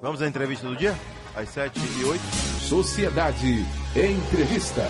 Vamos 0.00 0.22
à 0.22 0.28
entrevista 0.28 0.68
do 0.68 0.76
dia? 0.76 0.94
Às 1.34 1.48
7 1.48 1.76
e 1.76 2.04
8. 2.04 2.22
Sociedade 2.68 3.66
Entrevista. 3.96 4.82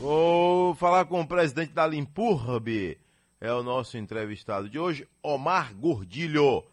Vou 0.00 0.74
falar 0.74 1.04
com 1.04 1.20
o 1.20 1.26
presidente 1.26 1.72
da 1.72 1.86
Limpurb. 1.86 2.98
É 3.40 3.52
o 3.52 3.62
nosso 3.62 3.96
entrevistado 3.96 4.68
de 4.68 4.80
hoje, 4.80 5.06
Omar 5.22 5.72
Gordilho. 5.76 6.64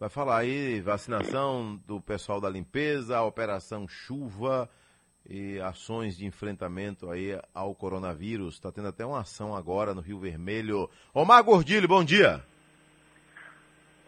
Vai 0.00 0.08
falar 0.08 0.38
aí 0.38 0.80
vacinação 0.80 1.80
do 1.86 2.00
pessoal 2.00 2.40
da 2.40 2.50
limpeza, 2.50 3.22
operação 3.22 3.86
chuva 3.86 4.68
e 5.24 5.60
ações 5.60 6.16
de 6.16 6.26
enfrentamento 6.26 7.08
aí 7.10 7.40
ao 7.54 7.76
coronavírus. 7.76 8.54
Está 8.54 8.72
tendo 8.72 8.88
até 8.88 9.06
uma 9.06 9.20
ação 9.20 9.54
agora 9.54 9.94
no 9.94 10.00
Rio 10.00 10.18
Vermelho. 10.18 10.90
Omar 11.14 11.44
Gordilho, 11.44 11.86
bom 11.86 12.02
dia. 12.02 12.42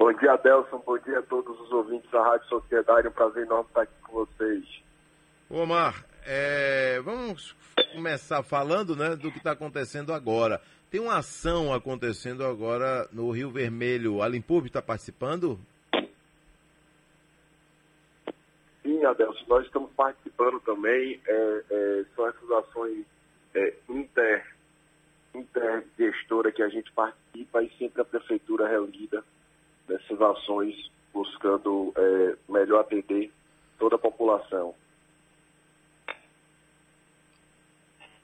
Bom 0.04 0.12
dia, 0.12 0.34
Adelson. 0.34 0.82
Bom 0.84 0.98
dia 0.98 1.18
a 1.18 1.22
todos 1.22 1.58
os 1.58 1.72
ouvintes 1.72 2.10
da 2.10 2.22
Rádio 2.22 2.46
Sociedade. 2.48 3.06
É 3.06 3.10
um 3.10 3.14
prazer 3.14 3.44
enorme 3.44 3.64
estar 3.68 3.80
aqui 3.80 3.94
com 4.02 4.12
vocês. 4.12 4.82
Omar, 5.48 6.04
é, 6.26 7.00
vamos 7.00 7.56
começar 7.94 8.42
falando 8.42 8.94
né, 8.94 9.16
do 9.16 9.32
que 9.32 9.38
está 9.38 9.52
acontecendo 9.52 10.12
agora. 10.12 10.60
Tem 10.90 11.00
uma 11.00 11.16
ação 11.16 11.72
acontecendo 11.72 12.44
agora 12.44 13.08
no 13.10 13.30
Rio 13.30 13.50
Vermelho. 13.50 14.20
A 14.20 14.28
Limpurb 14.28 14.66
está 14.66 14.82
participando? 14.82 15.58
Sim, 18.82 19.02
Adelson, 19.06 19.46
nós 19.48 19.64
estamos 19.64 19.90
participando 19.92 20.60
também. 20.60 21.18
É, 21.26 21.64
é, 21.70 22.04
são 22.14 22.28
essas 22.28 22.50
ações 22.50 23.06
é, 23.54 23.72
inter, 23.88 24.54
intergestora 25.34 26.52
que 26.52 26.62
a 26.62 26.68
gente 26.68 26.92
participa 26.92 27.62
e 27.62 27.70
sempre 27.78 28.02
a 28.02 28.04
prefeitura 28.04 28.68
reunida 28.68 29.24
nessas 29.88 30.20
ações 30.44 30.74
buscando 31.12 31.92
é, 31.96 32.36
melhor 32.48 32.80
atender 32.80 33.32
toda 33.78 33.96
a 33.96 33.98
população. 33.98 34.74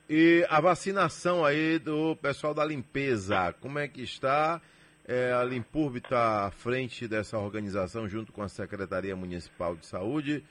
E 0.08 0.44
a 0.50 0.60
vacinação 0.60 1.44
aí 1.44 1.78
do 1.78 2.16
pessoal 2.16 2.52
da 2.52 2.64
limpeza, 2.64 3.54
como 3.60 3.78
é 3.78 3.86
que 3.86 4.02
está? 4.02 4.60
É, 5.06 5.32
a 5.32 5.44
Limpurb 5.44 5.98
está 5.98 6.46
à 6.46 6.50
frente 6.50 7.06
dessa 7.06 7.38
organização 7.38 8.08
junto 8.08 8.32
com 8.32 8.42
a 8.42 8.48
Secretaria 8.48 9.14
Municipal 9.14 9.76
de 9.76 9.86
Saúde. 9.86 10.44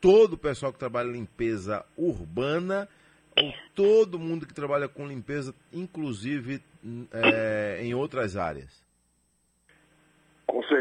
Todo 0.00 0.34
o 0.34 0.38
pessoal 0.38 0.72
que 0.72 0.78
trabalha 0.78 1.10
limpeza 1.10 1.84
urbana 1.96 2.88
ou 3.38 3.52
todo 3.74 4.18
mundo 4.18 4.46
que 4.46 4.54
trabalha 4.54 4.88
com 4.88 5.06
limpeza, 5.06 5.54
inclusive 5.72 6.62
é, 7.10 7.78
em 7.82 7.94
outras 7.94 8.36
áreas? 8.36 8.85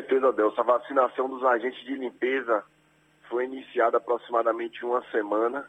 Certeza, 0.05 0.31
Deus. 0.31 0.57
A 0.59 0.61
vacinação 0.61 1.27
dos 1.27 1.43
agentes 1.43 1.83
de 1.83 1.95
limpeza 1.95 2.63
foi 3.27 3.45
iniciada 3.45 3.97
aproximadamente 3.97 4.85
uma 4.85 5.03
semana. 5.09 5.67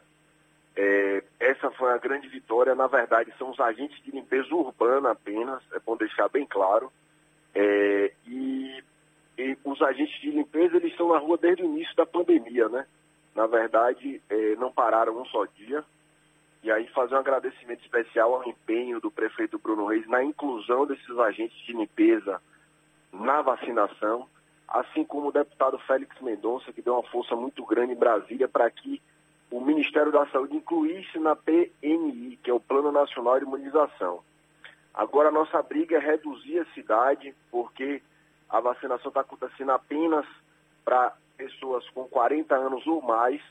É, 0.75 1.23
essa 1.39 1.71
foi 1.71 1.91
a 1.91 1.97
grande 1.97 2.27
vitória. 2.27 2.75
Na 2.75 2.85
verdade, 2.85 3.33
são 3.39 3.49
os 3.49 3.59
agentes 3.59 3.99
de 4.03 4.11
limpeza 4.11 4.53
urbana 4.53 5.11
apenas, 5.11 5.63
é 5.73 5.79
bom 5.79 5.97
deixar 5.97 6.29
bem 6.29 6.45
claro. 6.45 6.91
É, 7.55 8.13
e, 8.27 8.83
e, 9.39 9.57
os 9.63 9.81
agentes 9.81 10.21
de 10.21 10.29
limpeza, 10.29 10.77
eles 10.77 10.91
estão 10.91 11.09
na 11.09 11.17
rua 11.17 11.37
desde 11.37 11.63
o 11.63 11.65
início 11.65 11.95
da 11.95 12.05
pandemia, 12.05 12.69
né? 12.69 12.85
Na 13.33 13.47
verdade, 13.47 14.21
é, 14.29 14.55
não 14.57 14.71
pararam 14.71 15.19
um 15.19 15.25
só 15.25 15.45
dia. 15.45 15.83
E 16.61 16.71
aí 16.71 16.87
fazer 16.89 17.15
um 17.15 17.19
agradecimento 17.19 17.81
especial 17.81 18.35
ao 18.35 18.47
empenho 18.47 18.99
do 18.99 19.09
prefeito 19.09 19.57
Bruno 19.57 19.87
Reis 19.87 20.07
na 20.07 20.23
inclusão 20.23 20.85
desses 20.85 21.17
agentes 21.17 21.57
de 21.65 21.73
limpeza 21.73 22.39
na 23.27 23.41
vacinação, 23.41 24.25
assim 24.65 25.03
como 25.03 25.27
o 25.27 25.31
deputado 25.33 25.77
Félix 25.79 26.15
Mendonça, 26.21 26.71
que 26.71 26.81
deu 26.81 26.93
uma 26.93 27.03
força 27.03 27.35
muito 27.35 27.65
grande 27.65 27.91
em 27.91 27.97
Brasília 27.97 28.47
para 28.47 28.71
que 28.71 29.01
o 29.51 29.59
Ministério 29.59 30.13
da 30.13 30.25
Saúde 30.27 30.55
incluísse 30.55 31.19
na 31.19 31.35
PNI, 31.35 32.39
que 32.41 32.49
é 32.49 32.53
o 32.53 32.59
Plano 32.59 32.89
Nacional 32.89 33.37
de 33.37 33.45
Imunização. 33.45 34.21
Agora, 34.93 35.29
nossa 35.29 35.61
briga 35.61 35.97
é 35.97 35.99
reduzir 35.99 36.59
a 36.59 36.65
cidade, 36.73 37.35
porque 37.51 38.01
a 38.49 38.61
vacinação 38.61 39.09
está 39.09 39.19
acontecendo 39.19 39.73
apenas 39.73 40.25
para 40.85 41.13
pessoas 41.35 41.87
com 41.89 42.05
40 42.05 42.55
anos 42.55 42.87
ou 42.87 43.01
mais, 43.01 43.41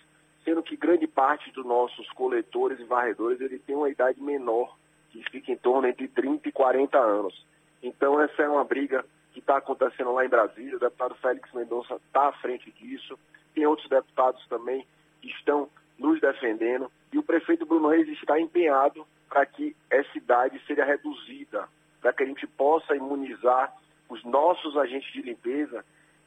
sendo 0.42 0.62
que 0.62 0.75
grande 0.75 1.06
parte 1.06 1.53
dos 1.53 1.66
nossos 1.66 2.09
coletores 2.12 2.81
e 2.81 2.84
varredores 2.84 3.42
ele 3.42 3.59
tem 3.59 3.76
uma 3.76 3.91
idade 3.91 4.22
menor, 4.22 4.75
que 5.10 5.22
fica 5.31 5.53
em 5.53 5.56
torno 5.56 5.86
entre 5.86 6.09
30 6.09 6.48
e 6.48 6.53
40 6.53 6.98
anos. 6.98 7.44
Então, 7.82 8.19
essa 8.19 8.42
é 8.42 8.48
uma 8.48 8.65
briga 8.65 9.04
que 9.36 9.41
está 9.41 9.58
acontecendo 9.58 10.12
lá 10.12 10.24
em 10.24 10.30
Brasília. 10.30 10.76
O 10.76 10.80
deputado 10.80 11.14
Félix 11.16 11.52
Mendonça 11.52 11.97
está 11.97 12.28
à 12.28 12.32
frente 12.32 12.72
disso. 12.72 13.19
Tem 13.54 13.66
outros 13.66 13.86
deputados 13.86 14.42
também 14.48 14.86
que 15.20 15.28
estão 15.28 15.69
nos 15.98 16.19
defendendo. 16.22 16.91
E 17.12 17.19
o 17.19 17.22
prefeito 17.22 17.66
Bruno 17.66 17.88
Reis 17.88 18.08
está 18.08 18.41
empenhado 18.41 19.06
para 19.28 19.44
que 19.44 19.76
essa 19.91 20.16
idade 20.16 20.58
seja 20.66 20.86
reduzida, 20.86 21.69
para 22.00 22.14
que 22.14 22.22
a 22.22 22.26
gente 22.26 22.47
possa 22.47 22.97
imunizar 22.97 23.76
os 24.08 24.24
nossos 24.24 24.74
agentes 24.74 25.12
de 25.12 25.20
limpeza 25.20 25.84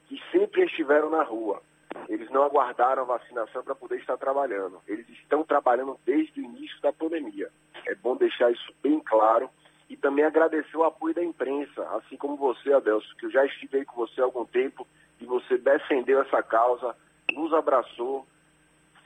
que 0.08 0.22
sempre 0.32 0.64
estiveram 0.66 1.10
na 1.10 1.24
rua. 1.24 1.64
Eles 2.08 2.30
não 2.30 2.44
aguardaram 2.44 3.02
a 3.02 3.18
vacinação 3.18 3.64
para 3.64 3.74
poder 3.74 3.98
estar 3.98 4.18
trabalhando. 4.18 4.80
Eles 4.88 5.10
estão 5.10 5.44
trabalhando 5.44 6.00
desde 6.06 6.42
o 6.42 6.44
início 6.44 6.80
da 6.80 6.94
pandemia. 6.94 7.50
É 7.88 7.96
bom 7.96 8.16
deixar 8.16 8.52
isso 8.52 8.72
bem 8.84 9.00
claro 9.00 9.50
e 9.90 9.98
também 9.98 10.24
agradecer 10.24 10.78
o 10.78 10.84
apoio 10.84 11.16
da 11.16 11.24
imprensa, 11.24 11.82
assim 11.98 12.16
como 12.16 12.38
você, 12.38 12.72
Adelso, 12.72 13.16
que 13.18 13.26
eu 13.26 13.32
já 13.32 13.44
estive 13.46 13.84
com 13.86 13.96
você 13.96 14.22
há 14.22 14.24
algum 14.24 14.46
tempo 14.46 14.88
e 15.20 15.26
você 15.26 15.58
defendeu 15.58 16.22
essa 16.22 16.44
causa, 16.44 16.96
nos 17.34 17.52
abraçou, 17.54 18.26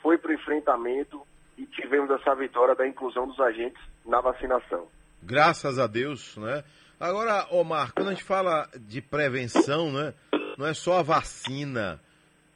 foi 0.02 0.18
para 0.18 0.32
o 0.32 0.34
enfrentamento 0.34 1.26
e 1.58 1.66
tivemos 1.66 2.10
essa 2.12 2.36
vitória 2.36 2.76
da 2.76 2.88
inclusão 2.88 3.28
dos 3.28 3.40
agentes 3.40 3.82
na 4.06 4.20
vacinação. 4.20 4.88
Graças 5.22 5.80
a 5.80 5.88
Deus, 5.88 6.36
né? 6.38 6.64
Agora, 7.00 7.48
Omar, 7.52 7.94
quando 7.94 8.10
a 8.10 8.14
gente 8.14 8.24
fala 8.24 8.68
de 8.78 9.02
prevenção, 9.02 9.92
né? 9.92 10.14
Não 10.58 10.68
é 10.68 10.74
só 10.74 11.00
a 11.00 11.04
vacina. 11.04 12.00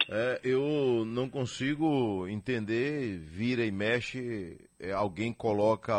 É, 0.10 0.40
eu 0.44 1.04
não 1.06 1.30
consigo 1.30 2.28
entender, 2.28 3.18
vira 3.18 3.66
e 3.66 3.72
mexe, 3.72 4.58
alguém 4.96 5.34
coloca 5.34 5.96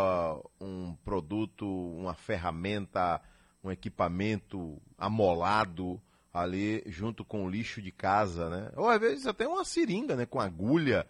um 0.61 0.95
produto, 1.05 1.67
uma 1.67 2.15
ferramenta, 2.15 3.21
um 3.63 3.71
equipamento 3.71 4.81
amolado 4.97 6.01
ali 6.33 6.83
junto 6.87 7.25
com 7.25 7.45
o 7.45 7.51
lixo 7.51 7.83
de 7.83 7.91
casa, 7.91 8.49
né? 8.49 8.71
Ou 8.77 8.89
às 8.89 9.01
vezes 9.01 9.27
até 9.27 9.47
uma 9.47 9.65
seringa, 9.65 10.15
né? 10.15 10.27
Com 10.27 10.41
agulha 10.41 11.07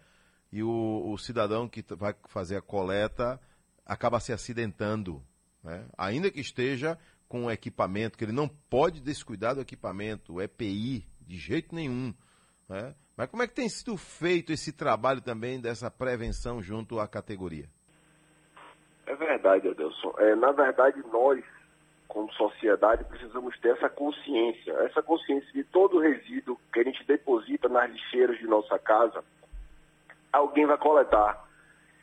e 0.50 0.62
o, 0.62 1.10
o 1.12 1.18
cidadão 1.18 1.68
que 1.68 1.84
vai 1.94 2.14
fazer 2.26 2.56
a 2.56 2.62
coleta 2.62 3.40
acaba 3.84 4.20
se 4.20 4.32
acidentando, 4.32 5.22
né? 5.62 5.86
Ainda 5.96 6.30
que 6.30 6.40
esteja 6.40 6.98
com 7.28 7.44
o 7.44 7.50
equipamento, 7.50 8.16
que 8.16 8.24
ele 8.24 8.32
não 8.32 8.48
pode 8.48 9.00
descuidar 9.00 9.54
do 9.54 9.60
equipamento, 9.60 10.34
o 10.34 10.42
EPI, 10.42 11.06
de 11.20 11.36
jeito 11.36 11.74
nenhum. 11.74 12.14
Né? 12.68 12.94
Mas 13.16 13.30
como 13.30 13.42
é 13.42 13.48
que 13.48 13.54
tem 13.54 13.68
sido 13.68 13.96
feito 13.96 14.52
esse 14.52 14.72
trabalho 14.72 15.20
também 15.20 15.60
dessa 15.60 15.90
prevenção 15.90 16.62
junto 16.62 17.00
à 17.00 17.08
categoria? 17.08 17.66
É 19.06 19.14
verdade, 19.14 19.68
Adelson. 19.68 20.14
É, 20.18 20.36
na 20.36 20.52
verdade, 20.52 21.02
nós, 21.10 21.42
como 22.06 22.30
sociedade, 22.34 23.04
precisamos 23.04 23.58
ter 23.58 23.70
essa 23.70 23.88
consciência, 23.88 24.72
essa 24.84 25.02
consciência 25.02 25.50
de 25.52 25.64
todo 25.64 25.98
resíduo 25.98 26.60
que 26.72 26.80
a 26.80 26.84
gente 26.84 27.02
deposita 27.06 27.68
nas 27.68 27.90
lixeiras 27.90 28.38
de 28.38 28.46
nossa 28.46 28.78
casa, 28.78 29.24
alguém 30.30 30.66
vai 30.66 30.76
coletar. 30.76 31.42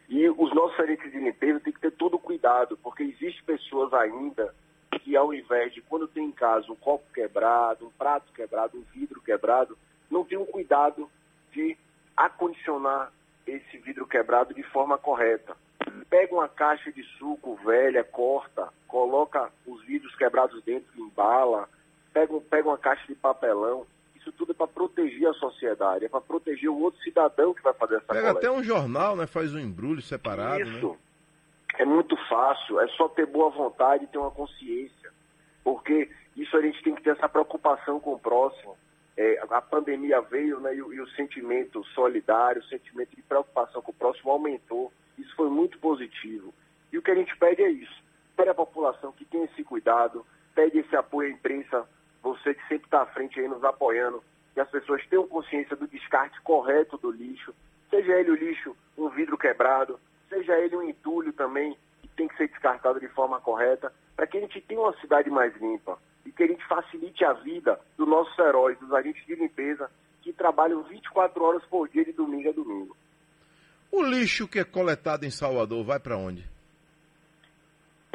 E 0.10 0.28
os 0.30 0.54
nossos 0.54 0.80
agentes 0.80 1.12
de 1.12 1.20
limpeza 1.20 1.60
têm 1.60 1.74
que 1.74 1.80
ter 1.80 1.92
todo 1.92 2.16
o 2.16 2.20
cuidado, 2.20 2.78
porque 2.78 3.04
existem 3.04 3.44
pessoas 3.46 3.94
ainda 3.94 4.54
que, 5.00 5.16
ao 5.16 5.34
invés 5.34 5.74
de, 5.74 5.82
quando 5.82 6.08
tem 6.08 6.26
em 6.26 6.32
casa 6.32 6.72
um 6.72 6.76
copo 6.76 7.06
quebrado, 7.14 7.86
um 7.86 7.92
prato 7.92 8.34
quebrado, 8.34 8.78
um 8.78 8.84
vidro 8.94 9.22
quebrado, 9.22 9.78
não 10.10 10.24
tem 10.24 10.38
um 10.38 10.46
cuidado 10.46 11.10
de 11.52 11.78
acondicionar 12.16 13.12
esse 13.46 13.78
vidro 13.78 14.08
quebrado 14.08 14.54
de 14.54 14.64
forma 14.64 14.98
correta. 14.98 15.56
Pega 16.10 16.34
uma 16.34 16.48
caixa 16.48 16.92
de 16.92 17.04
suco 17.18 17.56
velha, 17.64 18.04
corta, 18.04 18.70
coloca 18.88 19.52
os 19.66 19.84
vidros 19.86 20.16
quebrados 20.16 20.64
dentro, 20.64 20.88
embala, 20.98 21.70
pega, 22.14 22.40
pega 22.50 22.68
uma 22.68 22.78
caixa 22.78 23.06
de 23.08 23.16
papelão. 23.16 23.86
Isso 24.16 24.32
tudo 24.32 24.52
é 24.52 24.56
para 24.56 24.68
proteger 24.68 25.28
a 25.30 25.34
sociedade, 25.34 26.06
é 26.06 26.10
para 26.10 26.22
proteger 26.22 26.70
o 26.70 26.80
outro 26.80 27.02
cidadão 27.04 27.54
que 27.54 27.62
vai 27.62 27.74
fazer 27.74 27.96
essa 27.98 28.08
Pega 28.08 28.22
coleta. 28.22 28.40
até 28.40 28.52
um 28.52 28.64
jornal, 28.64 29.16
né? 29.16 29.28
Faz 29.28 29.54
um 29.54 29.60
embrulho 29.60 30.02
separado. 30.02 30.62
Isso. 30.62 30.90
Né? 30.90 30.98
É 31.78 31.86
muito 31.86 32.16
fácil, 32.28 32.80
é 32.80 32.88
só 32.90 33.08
ter 33.10 33.26
boa 33.28 33.50
vontade 33.50 34.06
e 34.06 34.08
ter 34.08 34.18
uma 34.18 34.32
consciência. 34.32 35.12
Porque 35.64 36.10
isso 36.36 36.56
a 36.56 36.62
gente 36.62 36.82
tem 36.82 36.96
que 36.96 37.04
ter 37.04 37.12
essa 37.12 37.28
preocupação 37.28 38.00
com 38.00 38.14
o 38.14 38.20
próximo 38.20 38.78
é, 39.18 39.40
a 39.50 39.62
pandemia 39.62 40.20
veio 40.22 40.60
né, 40.60 40.74
e, 40.74 40.78
e, 40.78 41.02
o 41.02 41.10
sentimento 41.12 41.84
solidário, 41.94 42.62
o 42.62 42.66
sentimento 42.66 43.16
de 43.16 43.22
preocupação 43.22 43.82
com 43.82 43.92
o 43.92 43.96
próximo 43.96 44.32
aumentou. 44.32 44.92
Isso 45.18 45.34
foi 45.36 45.50
muito 45.50 45.80
positivo. 45.80 46.54
E 46.92 46.98
o 46.98 47.02
que 47.02 47.12
a 47.12 47.16
gente 47.16 47.36
pede 47.38 47.64
é 47.64 47.70
isso. 47.70 48.04
Pede 48.36 48.50
à 48.50 48.54
população 48.54 49.14
que 49.14 49.24
tenha 49.24 49.46
esse 49.46 49.64
cuidado, 49.64 50.26
pede 50.54 50.80
esse 50.80 50.96
apoio 50.96 51.30
à 51.30 51.32
imprensa, 51.32 51.88
você 52.22 52.54
que 52.54 52.62
sempre 52.68 52.86
está 52.86 53.04
à 53.04 53.06
frente 53.06 53.40
aí 53.40 53.48
nos 53.48 53.64
apoiando 53.64 54.22
que 54.54 54.60
as 54.60 54.70
pessoas 54.70 55.06
tenham 55.08 55.28
consciência 55.28 55.76
do 55.76 55.88
descarte 55.88 56.40
correto 56.42 56.98
do 56.98 57.12
lixo, 57.12 57.54
seja 57.90 58.14
ele 58.14 58.32
o 58.32 58.36
lixo 58.36 58.76
um 58.98 59.10
vidro 59.10 59.38
quebrado, 59.38 60.00
seja 60.30 60.58
ele 60.58 60.76
um 60.76 60.84
entulho 60.84 61.34
também, 61.34 61.78
que 62.02 62.08
tem 62.10 62.28
que 62.28 62.38
ser 62.38 62.48
descartado 62.48 63.00
de 63.00 63.08
forma 63.10 63.40
correta, 63.42 63.92
para 64.16 64.26
que 64.26 64.38
a 64.38 64.42
gente 64.42 64.62
tenha 64.62 64.80
uma 64.80 64.98
cidade 65.00 65.30
mais 65.30 65.54
limpa 65.58 65.98
e 66.26 66.32
que 66.32 66.44
a 66.44 66.48
gente 66.48 66.66
facilite 66.66 67.24
a 67.24 67.34
vida 67.34 67.80
dos 67.98 68.08
nossos 68.08 68.38
heróis, 68.40 68.78
dos 68.80 68.92
agentes 68.92 69.26
de 69.26 69.36
limpeza, 69.36 69.90
que 70.22 70.34
trabalham 70.34 70.82
24 70.84 71.44
horas 71.44 71.64
por 71.66 71.88
dia 71.88 72.04
de 72.04 72.12
domingo 72.12 72.50
a 72.50 72.52
domingo. 72.52 72.98
O 73.92 74.04
lixo 74.04 74.48
que 74.48 74.60
é 74.60 74.64
coletado 74.64 75.24
em 75.24 75.30
Salvador 75.30 75.84
vai 75.86 76.00
para 76.00 76.18
onde? 76.18 76.44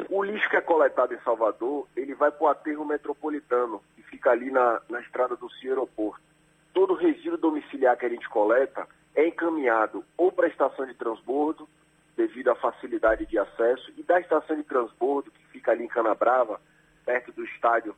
O 0.09 0.23
lixo 0.23 0.49
que 0.49 0.57
é 0.57 0.61
coletado 0.61 1.13
em 1.13 1.19
Salvador, 1.21 1.87
ele 1.95 2.13
vai 2.13 2.29
para 2.31 2.43
o 2.43 2.47
aterro 2.47 2.83
metropolitano, 2.83 3.81
que 3.95 4.03
fica 4.03 4.31
ali 4.31 4.51
na, 4.51 4.81
na 4.89 4.99
estrada 4.99 5.35
do 5.35 5.49
Cio 5.53 5.69
Aeroporto. 5.69 6.21
Todo 6.73 6.93
resíduo 6.93 7.37
domiciliar 7.37 7.97
que 7.97 8.05
a 8.05 8.09
gente 8.09 8.27
coleta 8.27 8.87
é 9.15 9.27
encaminhado 9.27 10.03
ou 10.17 10.31
para 10.31 10.47
a 10.47 10.49
estação 10.49 10.85
de 10.85 10.93
transbordo, 10.93 11.67
devido 12.15 12.49
à 12.49 12.55
facilidade 12.55 13.25
de 13.25 13.37
acesso, 13.37 13.91
e 13.97 14.03
da 14.03 14.19
estação 14.19 14.55
de 14.55 14.63
transbordo, 14.63 15.31
que 15.31 15.47
fica 15.47 15.71
ali 15.71 15.85
em 15.85 15.87
Canabrava, 15.87 16.59
perto 17.11 17.33
do 17.33 17.43
estádio 17.43 17.93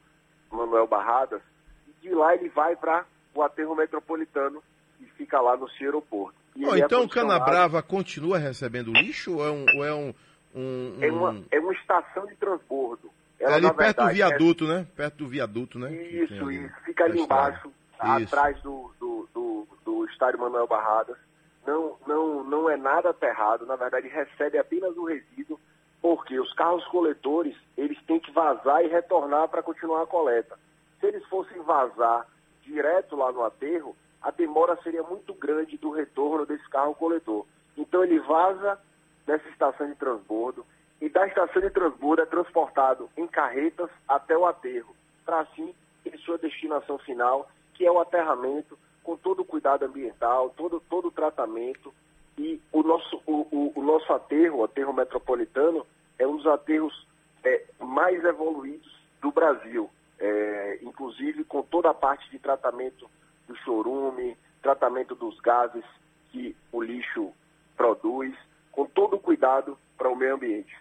Manuel 0.51 0.87
Barradas, 0.87 1.41
e 1.87 2.07
de 2.07 2.13
lá 2.13 2.33
ele 2.33 2.49
vai 2.49 2.75
para 2.75 3.05
o 3.35 3.43
aterro 3.43 3.75
metropolitano, 3.75 4.63
que 4.97 5.05
fica 5.17 5.39
lá 5.39 5.55
no 5.55 5.67
Aeroporto. 5.79 6.35
Oh, 6.55 6.75
então 6.75 7.03
é 7.03 7.07
Canabrava 7.07 7.81
continua 7.81 8.37
recebendo 8.37 8.91
lixo 8.91 9.37
ou 9.37 9.47
é 9.47 9.51
um, 9.51 9.65
ou 9.75 9.85
é 9.85 9.93
um 9.93 10.13
um, 10.55 10.95
um... 10.97 11.03
É, 11.03 11.11
uma, 11.11 11.43
é 11.51 11.59
uma 11.59 11.73
estação 11.73 12.27
de 12.27 12.35
transbordo. 12.35 13.09
Ela, 13.39 13.53
é 13.53 13.55
ali 13.55 13.73
perto 13.73 13.77
verdade, 13.77 14.09
do 14.09 14.15
viaduto, 14.15 14.65
é... 14.65 14.67
né? 14.67 14.87
Perto 14.95 15.17
do 15.17 15.27
viaduto, 15.27 15.79
né? 15.79 15.91
Isso, 15.91 16.51
isso. 16.51 16.75
Fica 16.85 17.05
ali 17.05 17.21
embaixo, 17.21 17.71
isso. 18.19 18.35
atrás 18.35 18.61
do, 18.61 18.91
do, 18.99 19.27
do, 19.33 19.67
do 19.83 20.05
estádio 20.05 20.39
Manuel 20.39 20.67
Barradas. 20.67 21.17
Não, 21.65 21.97
não, 22.05 22.43
não 22.43 22.69
é 22.69 22.77
nada 22.77 23.09
aterrado, 23.09 23.65
na 23.65 23.75
verdade 23.75 24.07
recebe 24.09 24.57
apenas 24.57 24.95
o 24.95 25.05
resíduo, 25.05 25.59
porque 26.03 26.37
os 26.37 26.51
carros 26.51 26.85
coletores, 26.87 27.55
eles 27.77 27.97
têm 28.03 28.19
que 28.19 28.29
vazar 28.29 28.83
e 28.83 28.89
retornar 28.89 29.47
para 29.47 29.63
continuar 29.63 30.03
a 30.03 30.05
coleta. 30.05 30.59
Se 30.99 31.05
eles 31.05 31.25
fossem 31.27 31.61
vazar 31.61 32.27
direto 32.61 33.15
lá 33.15 33.31
no 33.31 33.41
aterro, 33.41 33.95
a 34.21 34.29
demora 34.29 34.77
seria 34.83 35.01
muito 35.01 35.33
grande 35.33 35.77
do 35.77 35.91
retorno 35.91 36.45
desse 36.45 36.69
carro 36.69 36.93
coletor. 36.93 37.45
Então 37.77 38.03
ele 38.03 38.19
vaza 38.19 38.77
dessa 39.25 39.47
estação 39.47 39.87
de 39.87 39.95
transbordo 39.95 40.65
e 40.99 41.07
da 41.07 41.25
estação 41.25 41.61
de 41.61 41.69
transbordo 41.69 42.21
é 42.21 42.25
transportado 42.25 43.09
em 43.15 43.25
carretas 43.25 43.89
até 44.05 44.37
o 44.37 44.45
aterro, 44.45 44.93
para 45.23 45.39
assim 45.39 45.73
ter 46.03 46.17
sua 46.19 46.37
destinação 46.37 46.97
final, 46.97 47.49
que 47.73 47.85
é 47.85 47.91
o 47.91 48.01
aterramento, 48.01 48.77
com 49.05 49.15
todo 49.15 49.41
o 49.41 49.45
cuidado 49.45 49.85
ambiental, 49.85 50.49
todo, 50.57 50.81
todo 50.89 51.07
o 51.07 51.11
tratamento. 51.11 51.93
E 52.37 52.59
o 52.71 52.83
nosso, 52.83 53.21
o, 53.25 53.47
o, 53.51 53.73
o 53.75 53.83
nosso 53.83 54.11
aterro, 54.11 54.59
o 54.59 54.63
aterro 54.63 54.93
metropolitano, 54.93 55.85
é 56.17 56.27
um 56.27 56.37
dos 56.37 56.47
aterros 56.47 57.05
é, 57.43 57.63
mais 57.79 58.23
evoluídos 58.23 58.91
do 59.21 59.31
Brasil, 59.31 59.89
é, 60.19 60.79
inclusive 60.81 61.43
com 61.43 61.61
toda 61.63 61.89
a 61.89 61.93
parte 61.93 62.29
de 62.29 62.39
tratamento 62.39 63.09
do 63.47 63.55
chorume, 63.57 64.37
tratamento 64.61 65.13
dos 65.15 65.39
gases 65.39 65.83
que 66.31 66.55
o 66.71 66.81
lixo 66.81 67.31
produz, 67.75 68.33
com 68.71 68.85
todo 68.85 69.17
o 69.17 69.19
cuidado 69.19 69.77
para 69.97 70.09
o 70.09 70.15
meio 70.15 70.35
ambiente. 70.35 70.75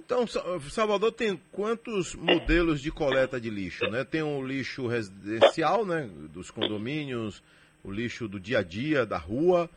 Então, 0.00 0.26
Salvador 0.26 1.12
tem 1.12 1.40
quantos 1.52 2.14
modelos 2.14 2.80
de 2.80 2.90
coleta 2.90 3.40
de 3.40 3.50
lixo? 3.50 3.84
Né? 3.90 4.04
Tem 4.04 4.22
o 4.22 4.42
lixo 4.42 4.86
residencial, 4.86 5.84
né, 5.84 6.08
dos 6.30 6.50
condomínios, 6.50 7.42
o 7.84 7.90
lixo 7.90 8.26
do 8.26 8.40
dia 8.40 8.60
a 8.60 8.62
dia, 8.62 9.04
da 9.04 9.18
rua, 9.18 9.68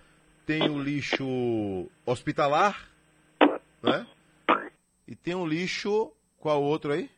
tem 0.46 0.70
o 0.70 0.82
lixo 0.82 1.88
hospitalar, 2.06 2.90
né? 3.82 4.06
E 5.08 5.16
tem 5.16 5.36
o 5.36 5.46
lixo, 5.46 6.12
qual 6.40 6.62
outro 6.62 6.94
aí? 6.94 7.10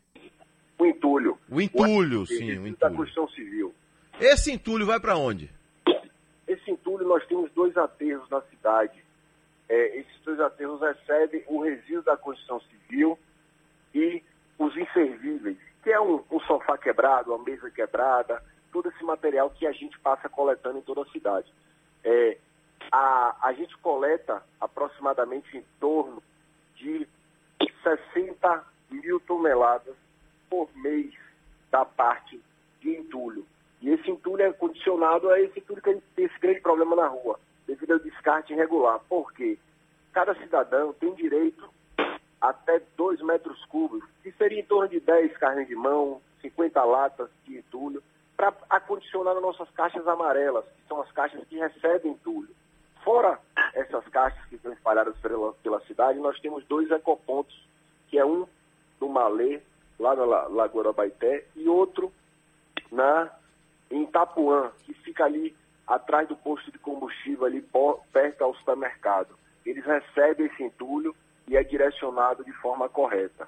O 0.80 0.86
entulho. 0.86 1.38
O 1.50 1.62
entulho, 1.62 2.22
o 2.22 2.28
sim, 2.28 2.52
o 2.52 2.68
entulho. 2.68 2.78
Da 2.78 2.90
construção 2.90 3.30
civil. 3.30 3.74
Esse 4.20 4.52
entulho 4.52 4.86
vai 4.86 5.00
para 5.00 5.16
onde? 5.16 5.50
Esse 6.48 6.72
entulho 6.72 7.08
nós 7.08 7.26
temos 7.28 7.52
dois 7.52 7.76
aterros 7.78 8.30
na 8.30 8.42
cidade 8.42 9.04
é, 9.70 9.98
esses 9.98 10.22
dois 10.24 10.40
aterros 10.40 10.80
recebem 10.82 11.44
o 11.48 11.62
resíduo 11.62 12.04
da 12.04 12.18
construção 12.18 12.60
civil 12.62 13.18
e 13.94 14.22
os 14.60 14.76
inservíveis, 14.78 15.58
que 15.82 15.92
é 15.92 16.00
um, 16.00 16.24
um 16.30 16.40
sofá 16.42 16.78
quebrado, 16.78 17.34
uma 17.34 17.44
mesa 17.44 17.70
quebrada, 17.72 18.44
todo 18.72 18.90
esse 18.90 19.04
material 19.04 19.50
que 19.50 19.66
a 19.66 19.72
gente 19.72 19.98
passa 20.00 20.30
coletando 20.30 20.78
em 20.78 20.82
toda 20.82 21.02
a 21.02 21.12
cidade. 21.12 21.52
É, 22.04 22.38
a, 22.94 23.36
a 23.42 23.54
gente 23.54 23.76
coleta 23.80 24.44
aproximadamente 24.62 25.58
em 25.58 25.66
torno 25.80 26.22
de 26.76 27.08
60 27.82 28.64
mil 28.92 29.20
toneladas 29.22 29.96
por 30.48 30.70
mês 30.76 31.12
da 31.72 31.84
parte 31.84 32.40
de 32.80 32.96
entulho. 32.96 33.44
E 33.82 33.90
esse 33.90 34.12
entulho 34.12 34.44
é 34.44 34.54
condicionado 34.54 35.28
a 35.32 35.42
esse 35.42 35.60
entulho 35.60 35.82
que 35.82 35.90
a 35.90 35.94
gente 35.94 36.06
tem 36.16 36.26
esse 36.26 36.40
grande 36.40 36.62
problema 36.62 36.96
na 36.96 37.08
rua 37.08 37.40
devido 37.66 37.94
ao 37.94 38.00
descarte 38.00 38.54
irregular. 38.54 39.00
Por 39.10 39.34
quê? 39.34 39.58
Cada 40.12 40.36
cidadão 40.36 40.94
tem 40.94 41.16
direito 41.16 41.68
até 42.40 42.80
2 42.96 43.22
metros 43.22 43.66
cúbicos, 43.66 44.08
que 44.22 44.32
seria 44.34 44.60
em 44.60 44.66
torno 44.66 44.88
de 44.88 45.00
10 45.00 45.36
carnes 45.38 45.68
de 45.68 45.76
mão, 45.76 46.22
50 46.42 46.84
latas 46.84 47.30
de 47.46 47.58
entulho, 47.58 48.04
para 48.38 48.54
acondicionar 48.70 49.34
nossas 49.40 49.70
caixas 49.72 50.08
amarelas, 50.08 50.66
que 50.66 50.88
são 50.88 51.02
as 51.02 51.12
caixas 51.12 51.44
que 51.48 51.58
recebem 51.58 52.12
entulho. 52.12 52.54
Fora 53.04 53.40
essas 53.74 54.08
caixas 54.08 54.44
que 54.46 54.56
estão 54.56 54.72
espalhadas 54.72 55.16
pela, 55.18 55.54
pela 55.56 55.82
cidade, 55.82 56.20
nós 56.20 56.40
temos 56.40 56.64
dois 56.66 56.90
ecopontos, 56.90 57.56
que 58.10 58.18
é 58.18 58.26
um 58.26 58.48
no 59.00 59.10
Malê, 59.10 59.62
lá 60.00 60.16
na 60.16 60.24
Lagoa 60.24 60.94
Baité, 60.94 61.46
e 61.56 61.68
outro 61.68 62.12
na, 62.92 63.30
em 63.92 64.04
Itapuã, 64.04 64.72
que 64.86 64.94
fica 64.94 65.26
ali 65.26 65.56
atrás 65.86 66.28
do 66.28 66.36
posto 66.36 66.72
de 66.72 66.80
combustível, 66.80 67.46
ali 67.46 67.66
perto 68.12 68.44
ao 68.44 68.56
supermercado. 68.56 69.38
Eles 69.66 69.84
recebem 69.86 70.46
esse 70.48 70.64
entulho 70.64 71.16
e 71.48 71.58
é 71.58 71.64
direcionado 71.64 72.44
de 72.44 72.54
forma 72.54 72.88
correta. 72.88 73.48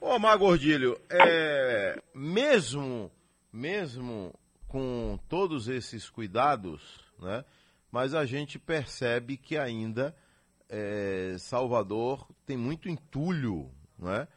Ô, 0.00 0.18
Mar 0.18 0.36
Gordilho, 0.36 0.98
é, 1.10 2.00
mesmo, 2.14 3.10
mesmo 3.52 4.32
com 4.68 5.18
todos 5.28 5.68
esses 5.68 6.08
cuidados, 6.08 7.04
né, 7.18 7.44
mas 7.90 8.14
a 8.14 8.24
gente 8.24 8.58
percebe 8.58 9.36
que 9.36 9.56
ainda 9.56 10.14
é, 10.68 11.36
Salvador 11.38 12.28
tem 12.46 12.56
muito 12.56 12.88
entulho, 12.88 13.70
né? 13.98 14.28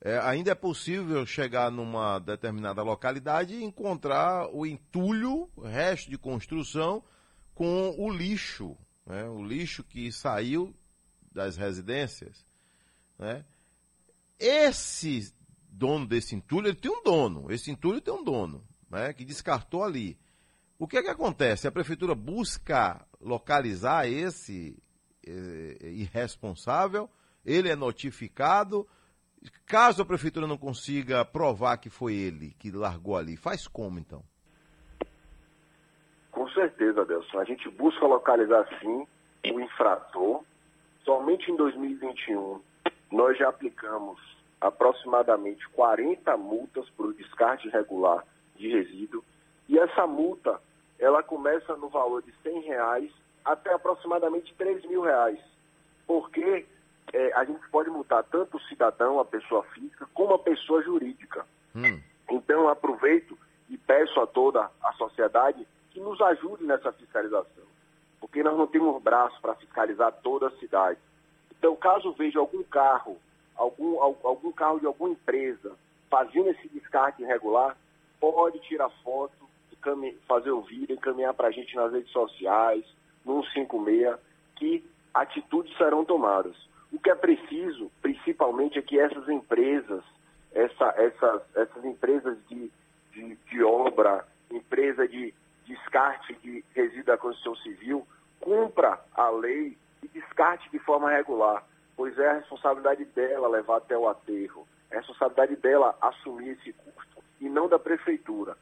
é, 0.00 0.18
ainda 0.18 0.52
é 0.52 0.54
possível 0.54 1.26
chegar 1.26 1.70
numa 1.70 2.18
determinada 2.18 2.82
localidade 2.82 3.54
e 3.54 3.64
encontrar 3.64 4.48
o 4.54 4.64
entulho, 4.66 5.50
o 5.54 5.62
resto 5.62 6.10
de 6.10 6.16
construção, 6.16 7.02
com 7.54 7.94
o 7.98 8.10
lixo, 8.10 8.76
né? 9.04 9.28
o 9.28 9.42
lixo 9.42 9.84
que 9.84 10.10
saiu 10.10 10.74
das 11.30 11.56
residências. 11.56 12.46
Né? 13.18 13.44
Esse 14.38 15.34
dono 15.68 16.06
desse 16.06 16.34
entulho, 16.34 16.68
ele 16.68 16.76
tem 16.76 16.90
um 16.90 17.02
dono, 17.02 17.52
esse 17.52 17.70
entulho 17.70 18.00
tem 18.00 18.12
um 18.12 18.24
dono, 18.24 18.66
né? 18.88 19.12
que 19.12 19.24
descartou 19.24 19.84
ali. 19.84 20.18
O 20.80 20.88
que 20.88 20.96
é 20.96 21.02
que 21.02 21.10
acontece? 21.10 21.68
A 21.68 21.72
prefeitura 21.72 22.14
busca 22.16 23.06
localizar 23.20 24.08
esse 24.08 24.76
é, 25.24 25.90
irresponsável, 25.90 27.08
ele 27.44 27.68
é 27.68 27.76
notificado, 27.76 28.88
Caso 29.66 30.02
a 30.02 30.04
prefeitura 30.04 30.46
não 30.46 30.58
consiga 30.58 31.24
provar 31.24 31.78
que 31.78 31.88
foi 31.88 32.14
ele 32.14 32.54
que 32.58 32.70
largou 32.70 33.16
ali, 33.16 33.36
faz 33.36 33.66
como 33.66 33.98
então? 33.98 34.22
Com 36.30 36.48
certeza, 36.50 37.00
Adelson. 37.02 37.38
A 37.38 37.44
gente 37.44 37.68
busca 37.70 38.06
localizar 38.06 38.68
sim 38.80 39.06
o 39.52 39.60
infrator. 39.60 40.42
Somente 41.04 41.50
em 41.50 41.56
2021 41.56 42.60
nós 43.10 43.38
já 43.38 43.48
aplicamos 43.48 44.20
aproximadamente 44.60 45.66
40 45.70 46.36
multas 46.36 46.88
por 46.90 47.14
descarte 47.14 47.66
irregular 47.68 48.24
de 48.56 48.68
resíduo. 48.68 49.24
E 49.68 49.78
essa 49.78 50.06
multa, 50.06 50.60
ela 51.00 51.22
começa 51.22 51.74
no 51.76 51.88
valor 51.88 52.22
de 52.22 52.32
100 52.42 52.60
reais 52.60 53.10
até 53.44 53.72
aproximadamente 53.72 54.54
3 54.54 54.84
mil 54.84 55.00
reais. 55.00 55.40
Porque 56.06 56.66
é, 57.12 57.32
a 57.34 57.44
gente 57.44 57.66
pode 57.70 57.88
multar 57.90 58.22
tanto 58.24 58.58
o 58.58 58.62
cidadão, 58.62 59.18
a 59.18 59.24
pessoa 59.24 59.62
física, 59.74 60.06
como 60.14 60.34
a 60.34 60.38
pessoa 60.38 60.82
jurídica. 60.82 61.46
Hum. 61.74 62.00
Então, 62.30 62.68
aproveito 62.68 63.36
e 63.68 63.78
peço 63.78 64.20
a 64.20 64.26
toda 64.26 64.70
a 64.82 64.92
sociedade 64.92 65.66
que 65.90 66.00
nos 66.00 66.20
ajude 66.20 66.64
nessa 66.64 66.92
fiscalização, 66.92 67.64
porque 68.20 68.42
nós 68.42 68.56
não 68.56 68.66
temos 68.66 69.02
braço 69.02 69.40
para 69.40 69.54
fiscalizar 69.54 70.12
toda 70.22 70.48
a 70.48 70.58
cidade. 70.58 71.00
Então, 71.58 71.74
caso 71.74 72.12
veja 72.12 72.38
algum 72.38 72.62
carro, 72.62 73.16
algum, 73.56 74.00
algum 74.00 74.52
carro 74.52 74.78
de 74.78 74.86
alguma 74.86 75.10
empresa 75.10 75.74
fazendo 76.08 76.50
esse 76.50 76.68
descarte 76.68 77.22
irregular, 77.22 77.76
pode 78.20 78.58
tirar 78.60 78.90
foto 79.02 79.39
fazer 80.26 80.50
o 80.50 80.62
vídeo, 80.62 80.94
encaminhar 80.94 81.34
para 81.34 81.48
a 81.48 81.50
gente 81.50 81.74
nas 81.74 81.92
redes 81.92 82.10
sociais, 82.10 82.84
no 83.24 83.44
156, 83.44 84.16
que 84.56 84.84
atitudes 85.14 85.76
serão 85.76 86.04
tomadas. 86.04 86.56
O 86.92 86.98
que 86.98 87.10
é 87.10 87.14
preciso, 87.14 87.90
principalmente, 88.02 88.78
é 88.78 88.82
que 88.82 88.98
essas 88.98 89.28
empresas, 89.28 90.02
essa, 90.52 90.94
essas, 90.96 91.42
essas 91.54 91.84
empresas 91.84 92.36
de, 92.48 92.70
de, 93.12 93.36
de 93.36 93.62
obra, 93.62 94.26
empresa 94.50 95.06
de 95.06 95.32
descarte 95.66 96.34
de 96.42 96.64
resíduo 96.74 97.04
da 97.04 97.16
construção 97.16 97.54
civil, 97.56 98.06
cumpra 98.40 98.98
a 99.14 99.30
lei 99.30 99.76
e 100.02 100.08
descarte 100.08 100.68
de 100.70 100.78
forma 100.80 101.10
regular, 101.10 101.64
pois 101.96 102.18
é 102.18 102.28
a 102.28 102.34
responsabilidade 102.34 103.04
dela 103.04 103.48
levar 103.48 103.76
até 103.76 103.96
o 103.96 104.08
aterro, 104.08 104.66
é 104.90 104.96
a 104.96 104.98
responsabilidade 104.98 105.56
dela 105.56 105.96
assumir 106.00 106.50
esse 106.50 106.72
custo 106.72 107.22
e 107.40 107.48
não 107.48 107.68
da 107.68 107.78
prefeitura. 107.78 108.56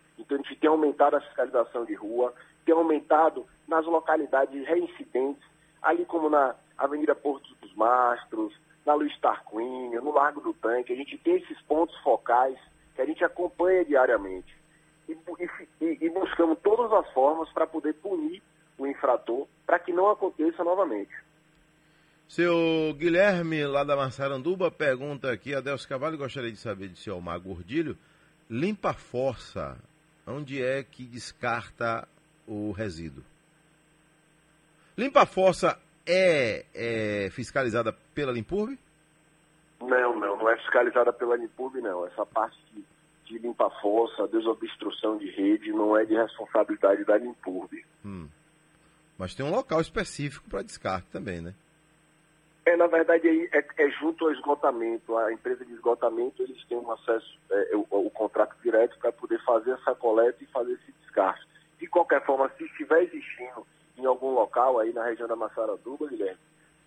Tem 0.68 0.74
aumentado 0.74 1.16
a 1.16 1.20
fiscalização 1.22 1.86
de 1.86 1.94
rua, 1.94 2.34
tem 2.66 2.74
aumentado 2.74 3.46
nas 3.66 3.86
localidades 3.86 4.68
reincidentes, 4.68 5.42
ali 5.80 6.04
como 6.04 6.28
na 6.28 6.54
Avenida 6.76 7.14
Porto 7.14 7.48
dos 7.62 7.74
Mastros, 7.74 8.52
na 8.84 8.92
Luiz 8.92 9.18
Tarquínio, 9.18 10.02
no 10.02 10.12
Largo 10.12 10.42
do 10.42 10.52
Tanque, 10.52 10.92
a 10.92 10.96
gente 10.96 11.16
tem 11.16 11.36
esses 11.36 11.58
pontos 11.62 11.96
focais 12.00 12.58
que 12.94 13.00
a 13.00 13.06
gente 13.06 13.24
acompanha 13.24 13.82
diariamente. 13.82 14.54
E, 15.08 15.16
e, 15.80 15.98
e 16.02 16.10
buscamos 16.10 16.58
todas 16.62 16.92
as 16.92 17.10
formas 17.14 17.48
para 17.54 17.66
poder 17.66 17.94
punir 17.94 18.42
o 18.76 18.86
infrator 18.86 19.46
para 19.64 19.78
que 19.78 19.90
não 19.90 20.10
aconteça 20.10 20.62
novamente. 20.62 21.14
Seu 22.28 22.92
Guilherme, 22.92 23.64
lá 23.64 23.84
da 23.84 23.96
Massaranduba, 23.96 24.70
pergunta 24.70 25.32
aqui, 25.32 25.54
Adelso 25.54 25.88
Cavalho, 25.88 26.18
gostaria 26.18 26.52
de 26.52 26.58
saber 26.58 26.88
de 26.88 26.98
seu 26.98 27.16
Omar 27.16 27.40
Gordilho, 27.40 27.96
limpa 28.50 28.92
força, 28.92 29.78
onde 30.28 30.62
é 30.62 30.82
que 30.82 31.04
descarta 31.04 32.06
o 32.46 32.72
resíduo? 32.72 33.24
Limpa 34.96 35.26
força 35.26 35.78
é, 36.06 36.64
é 36.74 37.30
fiscalizada 37.30 37.92
pela 38.14 38.32
Limpurbe? 38.32 38.78
Não, 39.80 40.18
não, 40.18 40.36
não 40.36 40.50
é 40.50 40.56
fiscalizada 40.56 41.12
pela 41.12 41.36
Limpurbe, 41.36 41.80
não. 41.80 42.06
Essa 42.06 42.26
parte 42.26 42.58
de, 42.72 42.84
de 43.24 43.38
limpa 43.38 43.70
força, 43.80 44.26
desobstrução 44.26 45.18
de 45.18 45.30
rede, 45.30 45.70
não 45.70 45.96
é 45.96 46.04
de 46.04 46.14
responsabilidade 46.14 47.04
da 47.04 47.16
Limpurbe. 47.16 47.84
Hum. 48.04 48.28
Mas 49.16 49.34
tem 49.34 49.44
um 49.44 49.50
local 49.50 49.80
específico 49.80 50.48
para 50.48 50.62
descarte 50.62 51.08
também, 51.10 51.40
né? 51.40 51.54
É, 52.68 52.76
na 52.76 52.86
verdade, 52.86 53.26
é, 53.50 53.64
é, 53.78 53.90
junto 53.92 54.26
ao 54.26 54.32
esgotamento. 54.32 55.16
A 55.16 55.32
empresa 55.32 55.64
de 55.64 55.72
esgotamento, 55.72 56.42
eles 56.42 56.62
têm 56.66 56.76
um 56.76 56.92
acesso, 56.92 57.38
é, 57.50 57.74
o, 57.74 57.86
o, 57.88 58.10
contrato 58.10 58.54
direto 58.62 58.98
para 58.98 59.10
poder 59.10 59.42
fazer 59.42 59.70
essa 59.70 59.94
coleta 59.94 60.44
e 60.44 60.46
fazer 60.48 60.74
esse 60.74 60.92
descarte. 61.00 61.48
De 61.78 61.86
qualquer 61.86 62.22
forma, 62.26 62.50
se 62.58 62.64
estiver 62.64 63.04
existindo 63.04 63.66
em 63.96 64.04
algum 64.04 64.34
local 64.34 64.78
aí 64.78 64.92
na 64.92 65.02
região 65.02 65.26
da 65.26 65.34
Massaraduba, 65.34 66.08
Guilherme, 66.08 66.38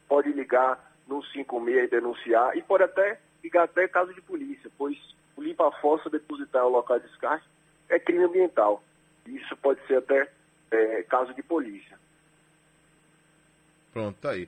pode 0.08 0.32
ligar 0.32 0.94
no 1.08 1.24
56 1.26 1.86
e 1.86 1.88
denunciar, 1.88 2.56
e 2.56 2.62
pode 2.62 2.84
até 2.84 3.20
ligar 3.44 3.64
até 3.64 3.88
caso 3.88 4.14
de 4.14 4.22
polícia, 4.22 4.70
pois 4.78 4.96
o 5.36 5.42
limpa-fossa 5.42 6.12
depositar 6.12 6.64
o 6.64 6.70
local 6.70 7.00
de 7.00 7.08
descarte 7.08 7.48
é 7.90 7.98
crime 7.98 8.26
ambiental. 8.26 8.84
Isso 9.26 9.58
pode 9.58 9.84
ser 9.88 9.98
até 9.98 10.32
é, 10.70 11.02
caso 11.04 11.34
de 11.34 11.42
polícia. 11.42 11.98
Pronto, 13.92 14.16
tá 14.22 14.30
aí. 14.30 14.48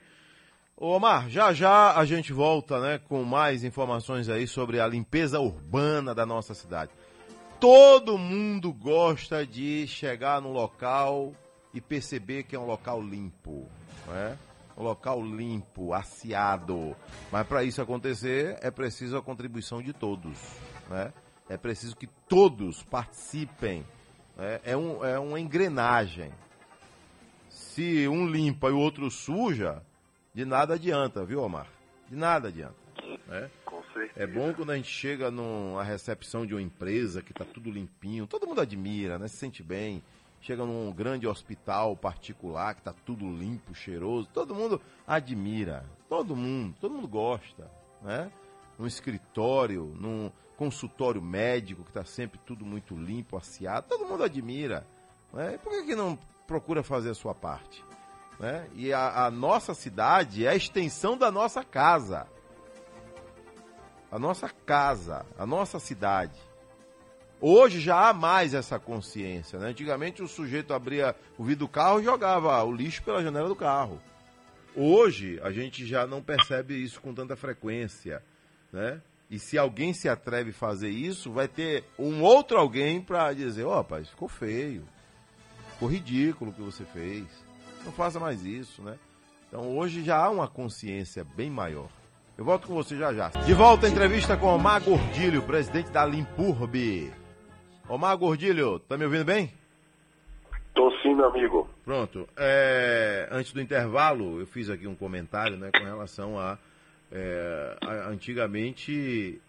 Ô 0.76 0.88
Omar, 0.96 1.30
já 1.30 1.52
já 1.52 1.96
a 1.96 2.04
gente 2.04 2.32
volta 2.32 2.80
né, 2.80 2.98
com 2.98 3.22
mais 3.22 3.62
informações 3.62 4.28
aí 4.28 4.44
sobre 4.44 4.80
a 4.80 4.88
limpeza 4.88 5.38
urbana 5.38 6.12
da 6.12 6.26
nossa 6.26 6.52
cidade. 6.52 6.90
Todo 7.60 8.18
mundo 8.18 8.72
gosta 8.72 9.46
de 9.46 9.86
chegar 9.86 10.42
no 10.42 10.52
local 10.52 11.32
e 11.72 11.80
perceber 11.80 12.42
que 12.42 12.56
é 12.56 12.58
um 12.58 12.66
local 12.66 13.00
limpo, 13.00 13.68
né? 14.08 14.36
Um 14.76 14.82
local 14.82 15.24
limpo, 15.24 15.92
aciado. 15.92 16.96
Mas 17.30 17.46
para 17.46 17.62
isso 17.62 17.80
acontecer 17.80 18.58
é 18.60 18.68
preciso 18.68 19.16
a 19.16 19.22
contribuição 19.22 19.80
de 19.80 19.92
todos, 19.92 20.36
né? 20.90 21.12
É 21.48 21.56
preciso 21.56 21.94
que 21.94 22.08
todos 22.28 22.82
participem. 22.82 23.86
Né? 24.36 24.60
É, 24.64 24.76
um, 24.76 25.04
é 25.04 25.20
uma 25.20 25.38
engrenagem. 25.38 26.32
Se 27.48 28.08
um 28.08 28.26
limpa 28.26 28.68
e 28.70 28.72
o 28.72 28.78
outro 28.78 29.08
suja, 29.08 29.80
de 30.34 30.44
nada 30.44 30.74
adianta, 30.74 31.24
viu, 31.24 31.40
Omar? 31.40 31.68
De 32.08 32.16
nada 32.16 32.48
adianta. 32.48 32.74
Né? 33.28 33.50
É 34.16 34.26
bom 34.26 34.52
quando 34.52 34.70
a 34.70 34.76
gente 34.76 34.90
chega 34.90 35.30
numa 35.30 35.82
recepção 35.82 36.44
de 36.44 36.52
uma 36.52 36.62
empresa 36.62 37.22
que 37.22 37.32
está 37.32 37.44
tudo 37.44 37.70
limpinho, 37.70 38.26
todo 38.26 38.46
mundo 38.46 38.60
admira, 38.60 39.18
né? 39.18 39.28
Se 39.28 39.36
sente 39.36 39.62
bem. 39.62 40.02
Chega 40.40 40.64
num 40.64 40.92
grande 40.92 41.26
hospital 41.26 41.96
particular 41.96 42.74
que 42.74 42.80
está 42.80 42.92
tudo 42.92 43.24
limpo, 43.24 43.74
cheiroso, 43.74 44.28
todo 44.32 44.54
mundo 44.54 44.78
admira, 45.06 45.86
todo 46.06 46.36
mundo, 46.36 46.74
todo 46.78 46.94
mundo 46.94 47.08
gosta, 47.08 47.70
né? 48.02 48.30
Num 48.78 48.86
escritório, 48.86 49.86
num 49.98 50.30
consultório 50.56 51.22
médico 51.22 51.82
que 51.82 51.90
está 51.90 52.04
sempre 52.04 52.38
tudo 52.44 52.66
muito 52.66 52.94
limpo, 52.94 53.36
aciado, 53.36 53.88
todo 53.88 54.04
mundo 54.04 54.22
admira. 54.22 54.86
Né? 55.32 55.58
Por 55.62 55.72
que, 55.72 55.86
que 55.86 55.94
não 55.94 56.18
procura 56.46 56.82
fazer 56.82 57.10
a 57.10 57.14
sua 57.14 57.34
parte? 57.34 57.82
Né? 58.38 58.68
E 58.74 58.92
a, 58.92 59.26
a 59.26 59.30
nossa 59.30 59.74
cidade 59.74 60.46
é 60.46 60.50
a 60.50 60.56
extensão 60.56 61.16
da 61.16 61.30
nossa 61.30 61.62
casa. 61.62 62.26
A 64.10 64.18
nossa 64.18 64.48
casa, 64.48 65.26
a 65.38 65.46
nossa 65.46 65.78
cidade. 65.78 66.38
Hoje 67.40 67.80
já 67.80 68.08
há 68.08 68.12
mais 68.12 68.54
essa 68.54 68.78
consciência. 68.78 69.58
Né? 69.58 69.68
Antigamente 69.68 70.22
o 70.22 70.28
sujeito 70.28 70.72
abria 70.72 71.14
o 71.36 71.44
vidro 71.44 71.66
do 71.66 71.68
carro 71.68 72.00
e 72.00 72.04
jogava 72.04 72.62
o 72.64 72.72
lixo 72.72 73.02
pela 73.02 73.22
janela 73.22 73.48
do 73.48 73.56
carro. 73.56 74.00
Hoje 74.74 75.38
a 75.42 75.50
gente 75.52 75.86
já 75.86 76.06
não 76.06 76.22
percebe 76.22 76.74
isso 76.74 77.00
com 77.00 77.14
tanta 77.14 77.36
frequência. 77.36 78.22
Né? 78.72 79.00
E 79.30 79.38
se 79.38 79.56
alguém 79.56 79.92
se 79.92 80.08
atreve 80.08 80.50
a 80.50 80.54
fazer 80.54 80.90
isso, 80.90 81.32
vai 81.32 81.48
ter 81.48 81.84
um 81.98 82.22
outro 82.22 82.58
alguém 82.58 83.00
para 83.00 83.32
dizer: 83.32 83.64
ó, 83.64 83.72
oh, 83.72 83.76
rapaz, 83.76 84.08
ficou 84.08 84.28
feio. 84.28 84.86
Ficou 85.72 85.88
ridículo 85.88 86.50
o 86.50 86.54
que 86.54 86.62
você 86.62 86.84
fez. 86.84 87.26
Não 87.84 87.92
faça 87.92 88.18
mais 88.18 88.44
isso, 88.44 88.82
né? 88.82 88.98
Então 89.48 89.76
hoje 89.76 90.02
já 90.02 90.16
há 90.16 90.30
uma 90.30 90.48
consciência 90.48 91.24
bem 91.36 91.50
maior. 91.50 91.88
Eu 92.36 92.44
volto 92.44 92.66
com 92.66 92.74
você 92.74 92.96
já 92.96 93.12
já. 93.12 93.28
De 93.28 93.54
volta 93.54 93.86
à 93.86 93.90
entrevista 93.90 94.36
com 94.36 94.46
Omar 94.46 94.82
Gordilho, 94.82 95.42
presidente 95.42 95.90
da 95.90 96.04
Limpurbe. 96.04 97.12
Omar 97.88 98.16
Gordilho, 98.16 98.80
tá 98.80 98.96
me 98.96 99.04
ouvindo 99.04 99.24
bem? 99.24 99.52
Tô 100.74 100.90
sim, 101.02 101.14
meu 101.14 101.26
amigo. 101.28 101.68
Pronto. 101.84 102.28
É, 102.36 103.28
antes 103.30 103.52
do 103.52 103.60
intervalo, 103.60 104.40
eu 104.40 104.46
fiz 104.46 104.68
aqui 104.68 104.88
um 104.88 104.96
comentário 104.96 105.56
né, 105.56 105.70
com 105.70 105.84
relação 105.84 106.36
a, 106.36 106.58
é, 107.12 107.76
a. 107.80 108.08
Antigamente 108.08 109.40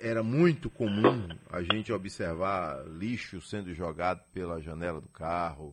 era 0.00 0.22
muito 0.22 0.68
comum 0.68 1.28
a 1.52 1.62
gente 1.62 1.92
observar 1.92 2.82
lixo 2.88 3.40
sendo 3.40 3.72
jogado 3.72 4.20
pela 4.32 4.60
janela 4.60 5.00
do 5.00 5.08
carro, 5.08 5.72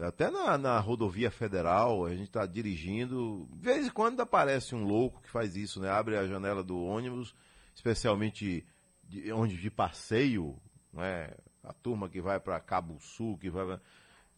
até 0.00 0.30
na, 0.30 0.56
na 0.56 0.78
rodovia 0.78 1.30
federal, 1.30 2.06
a 2.06 2.10
gente 2.10 2.28
está 2.28 2.46
dirigindo, 2.46 3.48
de 3.52 3.62
vez 3.62 3.86
em 3.86 3.90
quando 3.90 4.20
aparece 4.20 4.74
um 4.74 4.84
louco 4.84 5.20
que 5.20 5.30
faz 5.30 5.54
isso, 5.54 5.80
né? 5.80 5.90
Abre 5.90 6.16
a 6.16 6.26
janela 6.26 6.62
do 6.62 6.80
ônibus, 6.82 7.34
especialmente 7.74 8.66
de, 9.04 9.32
onde 9.32 9.56
de 9.56 9.70
passeio, 9.70 10.56
né? 10.92 11.30
A 11.62 11.72
turma 11.72 12.08
que 12.08 12.20
vai 12.20 12.40
para 12.40 12.58
Cabo 12.58 12.98
Sul, 13.00 13.38
que 13.38 13.50
vai 13.50 13.78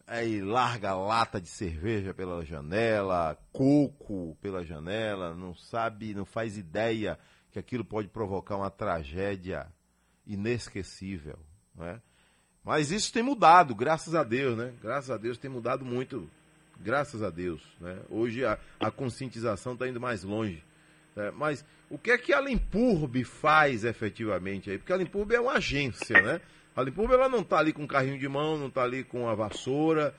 aí 0.07 0.41
larga 0.41 0.93
lata 0.93 1.41
de 1.41 1.47
cerveja 1.47 2.13
pela 2.13 2.45
janela, 2.45 3.37
coco 3.51 4.37
pela 4.41 4.63
janela, 4.63 5.33
não 5.33 5.55
sabe, 5.55 6.13
não 6.13 6.25
faz 6.25 6.57
ideia 6.57 7.17
que 7.49 7.57
aquilo 7.57 7.83
pode 7.83 8.07
provocar 8.09 8.57
uma 8.57 8.69
tragédia 8.69 9.71
inesquecível, 10.27 11.39
né? 11.73 12.01
Mas 12.65 12.91
isso 12.91 13.13
tem 13.13 13.21
mudado, 13.21 13.75
graças 13.75 14.15
a 14.15 14.23
Deus, 14.23 14.57
né? 14.57 14.73
Graças 14.81 15.11
a 15.11 15.17
Deus 15.17 15.37
tem 15.37 15.51
mudado 15.51 15.85
muito, 15.85 16.27
graças 16.79 17.21
a 17.21 17.29
Deus. 17.29 17.61
Né? 17.79 17.97
Hoje 18.09 18.43
a, 18.43 18.57
a 18.79 18.89
conscientização 18.89 19.73
está 19.73 19.87
indo 19.87 20.01
mais 20.01 20.23
longe. 20.23 20.63
Né? 21.15 21.31
Mas 21.35 21.63
o 21.89 21.97
que 21.99 22.09
é 22.09 22.17
que 22.17 22.33
a 22.33 22.41
Limpurbe 22.41 23.23
faz 23.23 23.85
efetivamente 23.85 24.71
aí? 24.71 24.79
Porque 24.79 24.91
a 24.91 24.97
Limpurbe 24.97 25.35
é 25.35 25.39
uma 25.39 25.53
agência, 25.53 26.19
né? 26.19 26.41
A 26.75 26.81
Limpurbe 26.81 27.13
ela 27.13 27.29
não 27.29 27.39
está 27.39 27.59
ali 27.59 27.71
com 27.71 27.87
carrinho 27.87 28.17
de 28.17 28.27
mão, 28.27 28.57
não 28.57 28.67
está 28.67 28.83
ali 28.83 29.03
com 29.03 29.29
a 29.29 29.35
vassoura, 29.35 30.13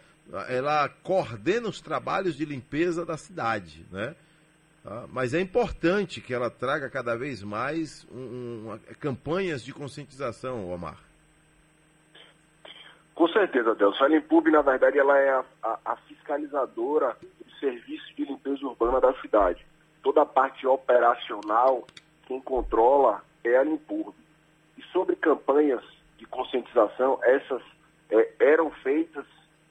ela 0.49 0.89
coordena 0.89 1.69
os 1.69 1.81
trabalhos 1.81 2.37
de 2.37 2.45
limpeza 2.45 3.05
da 3.05 3.17
cidade, 3.17 3.85
né? 3.91 4.15
Tá? 4.83 5.05
Mas 5.13 5.35
é 5.35 5.41
importante 5.41 6.21
que 6.21 6.33
ela 6.33 6.49
traga 6.49 6.89
cada 6.89 7.17
vez 7.17 7.43
mais 7.43 8.07
um, 8.11 8.71
um, 8.73 8.79
campanhas 9.01 9.65
de 9.65 9.73
conscientização, 9.73 10.71
Omar. 10.71 11.06
Com 13.17 13.27
certeza, 13.29 13.75
Delcio. 13.75 14.05
A 14.05 14.09
Limpub, 14.09 14.47
na 14.51 14.61
verdade, 14.61 14.99
ela 14.99 15.19
é 15.19 15.31
a, 15.31 15.45
a, 15.63 15.79
a, 15.87 15.97
fiscalizadora 15.97 17.17
do 17.43 17.51
serviço 17.59 18.15
de 18.15 18.27
limpeza 18.27 18.67
urbana 18.67 19.01
da 19.01 19.15
cidade. 19.23 19.67
Toda 20.03 20.21
a 20.21 20.27
parte 20.27 20.67
operacional, 20.67 21.87
quem 22.27 22.43
controla 22.43 23.23
é 23.43 23.57
a 23.57 23.65
Limpub. 23.65 24.15
E 24.77 24.83
sobre 24.93 25.17
campanhas 25.17 25.83
de 26.19 26.27
conscientização, 26.27 27.19
essas 27.23 27.63
é, 28.11 28.35
eram 28.39 28.71
feitas 28.83 29.25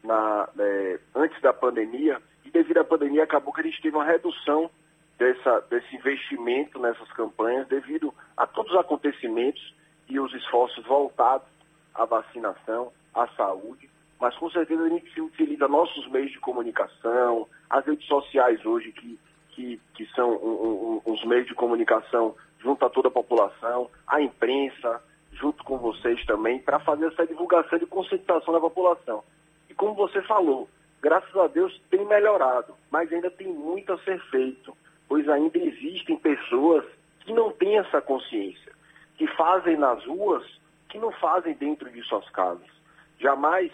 na, 0.04 0.50
é, 0.58 1.00
antes 1.14 1.40
da 1.40 1.54
pandemia 1.54 2.20
e 2.44 2.50
devido 2.50 2.80
à 2.80 2.84
pandemia 2.84 3.26
acabou 3.26 3.54
que 3.54 3.62
a 3.62 3.64
gente 3.64 3.80
teve 3.80 3.96
uma 3.96 4.06
redução 4.06 4.72
dessa, 5.20 5.62
desse 5.70 5.96
investimento 5.96 6.80
nessas 6.80 7.12
campanhas 7.12 7.68
devido 7.68 8.12
a 8.36 8.48
todos 8.48 8.72
os 8.72 8.80
acontecimentos 8.80 9.76
e 10.10 10.20
os 10.20 10.34
esforços 10.34 10.84
voltados 10.86 11.48
à 11.94 12.06
vacinação, 12.06 12.92
à 13.16 13.28
saúde, 13.30 13.90
mas 14.20 14.36
com 14.38 14.50
certeza 14.50 14.84
a 14.84 14.90
gente 14.90 15.22
utiliza 15.22 15.68
nossos 15.68 16.08
meios 16.10 16.32
de 16.32 16.40
comunicação, 16.40 17.48
as 17.70 17.86
redes 17.86 18.06
sociais 18.08 18.64
hoje, 18.66 18.92
que, 18.92 19.20
que, 19.50 19.82
que 19.94 20.06
são 20.14 20.32
um, 20.32 21.02
um, 21.06 21.12
os 21.12 21.24
meios 21.26 21.48
de 21.48 21.56
comunicação 21.56 22.36
junto 22.60 22.86
a 22.86 22.90
toda 22.90 23.08
a 23.10 23.12
população, 23.12 23.90
a 24.08 24.22
imprensa, 24.22 25.02
junto 25.32 25.64
com 25.64 25.78
vocês 25.78 26.24
também, 26.26 26.60
para 26.60 26.80
fazer 26.80 27.08
essa 27.08 27.28
divulgação 27.28 27.78
de 27.78 27.86
conscientização 27.86 28.54
da 28.54 28.60
população. 28.60 29.24
E 29.70 29.74
como 29.74 29.94
você 29.94 30.22
falou, 30.24 30.68
graças 31.02 31.36
a 31.36 31.48
Deus 31.48 31.80
tem 31.90 32.06
melhorado, 32.06 32.74
mas 32.90 33.12
ainda 33.12 33.30
tem 33.30 33.48
muito 33.48 33.94
a 33.94 33.98
ser 34.00 34.20
feito, 34.30 34.76
pois 35.08 35.28
ainda 35.30 35.58
existem 35.58 36.18
pessoas 36.18 36.84
que 37.20 37.34
não 37.34 37.52
têm 37.52 37.78
essa 37.78 38.02
consciência, 38.02 38.72
que 39.18 39.28
fazem 39.36 39.78
nas 39.78 40.04
ruas, 40.06 40.44
que 40.90 40.98
não 40.98 41.12
fazem 41.12 41.54
dentro 41.54 41.90
de 41.92 42.02
suas 42.04 42.28
casas. 42.30 42.76
Jamais 43.20 43.72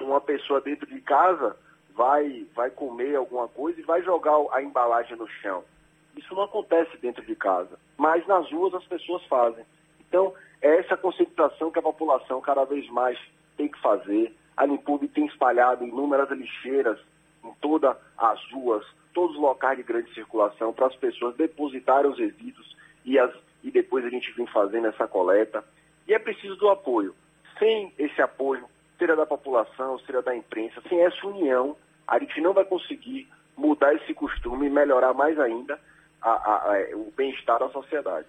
uma 0.00 0.20
pessoa 0.20 0.60
dentro 0.60 0.86
de 0.86 1.00
casa 1.00 1.56
vai, 1.94 2.46
vai 2.54 2.70
comer 2.70 3.16
alguma 3.16 3.48
coisa 3.48 3.80
e 3.80 3.84
vai 3.84 4.02
jogar 4.02 4.36
a 4.52 4.62
embalagem 4.62 5.16
no 5.16 5.28
chão. 5.28 5.64
Isso 6.16 6.34
não 6.34 6.44
acontece 6.44 6.96
dentro 6.98 7.24
de 7.24 7.34
casa, 7.34 7.78
mas 7.96 8.26
nas 8.26 8.50
ruas 8.50 8.74
as 8.74 8.84
pessoas 8.84 9.24
fazem. 9.26 9.64
Então, 10.00 10.32
é 10.62 10.78
essa 10.78 10.96
conscientização 10.96 11.70
que 11.70 11.78
a 11.78 11.82
população 11.82 12.40
cada 12.40 12.64
vez 12.64 12.88
mais 12.90 13.18
tem 13.56 13.68
que 13.68 13.80
fazer. 13.80 14.34
A 14.56 14.64
Limpub 14.64 15.06
tem 15.08 15.26
espalhado 15.26 15.84
inúmeras 15.84 16.30
lixeiras 16.30 16.98
em 17.44 17.52
todas 17.60 17.96
as 18.16 18.40
ruas, 18.52 18.86
todos 19.12 19.36
os 19.36 19.42
locais 19.42 19.76
de 19.76 19.82
grande 19.82 20.12
circulação, 20.14 20.72
para 20.72 20.86
as 20.86 20.96
pessoas 20.96 21.36
depositarem 21.36 22.10
os 22.10 22.18
resíduos 22.18 22.76
e, 23.04 23.18
as, 23.18 23.32
e 23.62 23.70
depois 23.70 24.04
a 24.04 24.08
gente 24.08 24.30
vem 24.32 24.46
fazendo 24.46 24.86
essa 24.86 25.06
coleta. 25.06 25.64
E 26.06 26.14
é 26.14 26.18
preciso 26.18 26.56
do 26.56 26.68
apoio. 26.68 27.14
Sem 27.58 27.92
esse 27.98 28.20
apoio, 28.20 28.64
seja 28.98 29.14
da 29.14 29.26
população, 29.26 29.98
seja 30.00 30.22
da 30.22 30.34
imprensa, 30.36 30.82
sem 30.88 31.00
essa 31.00 31.26
união, 31.26 31.76
a 32.06 32.18
gente 32.18 32.40
não 32.40 32.52
vai 32.52 32.64
conseguir 32.64 33.28
mudar 33.56 33.94
esse 33.94 34.12
costume 34.14 34.66
e 34.66 34.70
melhorar 34.70 35.14
mais 35.14 35.38
ainda 35.38 35.78
a, 36.20 36.30
a, 36.30 36.74
a, 36.74 36.96
o 36.96 37.12
bem-estar 37.16 37.58
da 37.58 37.68
sociedade. 37.70 38.26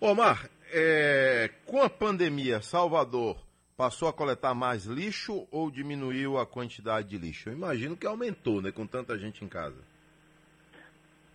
Omar, 0.00 0.48
é, 0.72 1.50
com 1.66 1.82
a 1.82 1.88
pandemia, 1.88 2.60
Salvador 2.60 3.36
passou 3.76 4.08
a 4.08 4.12
coletar 4.12 4.54
mais 4.54 4.84
lixo 4.86 5.46
ou 5.50 5.70
diminuiu 5.70 6.38
a 6.38 6.46
quantidade 6.46 7.08
de 7.08 7.18
lixo? 7.18 7.48
Eu 7.48 7.54
imagino 7.54 7.96
que 7.96 8.06
aumentou, 8.06 8.62
né, 8.62 8.70
com 8.70 8.86
tanta 8.86 9.18
gente 9.18 9.44
em 9.44 9.48
casa. 9.48 9.78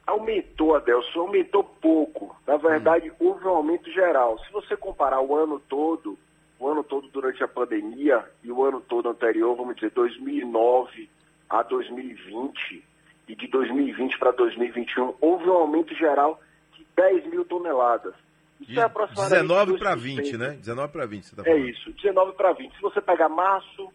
Aumentou, 0.05 0.75
Adelson, 0.75 1.19
aumentou 1.19 1.63
pouco. 1.63 2.35
Na 2.47 2.57
verdade, 2.57 3.11
hum. 3.11 3.15
houve 3.27 3.45
um 3.45 3.49
aumento 3.49 3.91
geral. 3.91 4.39
Se 4.39 4.51
você 4.51 4.75
comparar 4.75 5.21
o 5.21 5.35
ano 5.35 5.59
todo, 5.59 6.17
o 6.59 6.67
ano 6.67 6.83
todo 6.83 7.07
durante 7.07 7.43
a 7.43 7.47
pandemia 7.47 8.23
e 8.43 8.51
o 8.51 8.63
ano 8.63 8.81
todo 8.81 9.09
anterior, 9.09 9.55
vamos 9.55 9.75
dizer, 9.75 9.91
2009 9.91 11.09
a 11.49 11.63
2020 11.63 12.83
e 13.27 13.35
de 13.35 13.47
2020 13.47 14.19
para 14.19 14.31
2021, 14.31 15.15
houve 15.21 15.45
um 15.45 15.53
aumento 15.53 15.95
geral 15.95 16.39
de 16.75 16.85
10 16.95 17.27
mil 17.27 17.45
toneladas. 17.45 18.13
Isso 18.59 18.73
de 18.73 18.79
é 18.79 18.83
aproximadamente 18.83 19.47
19 19.47 19.79
para 19.79 19.95
20, 19.95 20.37
né? 20.37 20.49
19 20.59 20.91
para 20.91 21.05
20, 21.05 21.23
você 21.23 21.29
está 21.29 21.43
falando. 21.43 21.59
É 21.59 21.69
isso, 21.69 21.93
19 21.93 22.33
para 22.33 22.53
20. 22.53 22.75
Se 22.75 22.81
você 22.81 23.01
pegar 23.01 23.29
março 23.29 23.89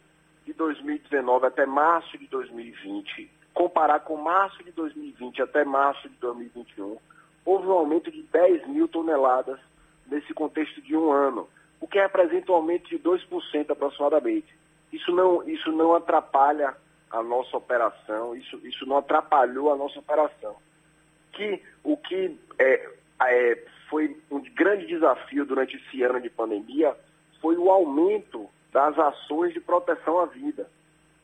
de 0.46 0.52
2019 0.54 1.46
até 1.46 1.66
março 1.66 2.16
de 2.16 2.26
2020, 2.28 3.30
comparar 3.52 4.00
com 4.00 4.16
março 4.16 4.62
de 4.64 4.72
2020 4.72 5.42
até 5.42 5.64
março 5.64 6.08
de 6.08 6.16
2021, 6.16 6.96
houve 7.44 7.66
um 7.66 7.72
aumento 7.72 8.10
de 8.10 8.22
10 8.22 8.68
mil 8.68 8.88
toneladas 8.88 9.58
nesse 10.06 10.32
contexto 10.32 10.80
de 10.80 10.96
um 10.96 11.12
ano, 11.12 11.48
o 11.84 11.86
que 11.86 12.00
representa 12.00 12.50
um 12.50 12.54
aumento 12.54 12.88
de 12.88 12.98
2% 12.98 13.70
aproximadamente. 13.70 14.56
Isso 14.90 15.12
não, 15.12 15.46
isso 15.46 15.70
não 15.70 15.94
atrapalha 15.94 16.74
a 17.10 17.22
nossa 17.22 17.54
operação, 17.58 18.34
isso, 18.34 18.58
isso 18.66 18.86
não 18.86 18.96
atrapalhou 18.96 19.70
a 19.70 19.76
nossa 19.76 19.98
operação. 19.98 20.56
Que, 21.34 21.62
o 21.82 21.94
que 21.98 22.40
é, 22.58 22.88
é, 23.20 23.66
foi 23.90 24.18
um 24.30 24.40
grande 24.54 24.86
desafio 24.86 25.44
durante 25.44 25.76
esse 25.76 26.02
ano 26.02 26.22
de 26.22 26.30
pandemia 26.30 26.96
foi 27.38 27.58
o 27.58 27.70
aumento 27.70 28.48
das 28.72 28.98
ações 28.98 29.52
de 29.52 29.60
proteção 29.60 30.20
à 30.20 30.24
vida, 30.24 30.66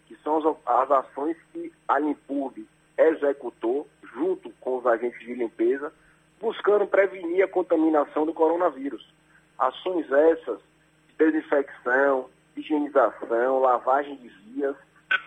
que 0.06 0.14
são 0.16 0.36
as, 0.36 0.56
as 0.66 0.90
ações 0.90 1.38
que 1.54 1.72
a 1.88 1.98
Limpurb 1.98 2.68
executou 2.98 3.88
junto 4.12 4.50
com 4.60 4.76
os 4.76 4.86
agentes 4.86 5.20
de 5.20 5.32
limpeza, 5.32 5.90
buscando 6.38 6.86
prevenir 6.86 7.42
a 7.42 7.48
contaminação 7.48 8.26
do 8.26 8.34
coronavírus. 8.34 9.08
Ações 9.60 10.10
essas 10.10 10.58
de 11.08 11.14
desinfecção, 11.16 12.28
higienização, 12.56 13.60
lavagem 13.60 14.16
de 14.16 14.28
vias, 14.28 14.74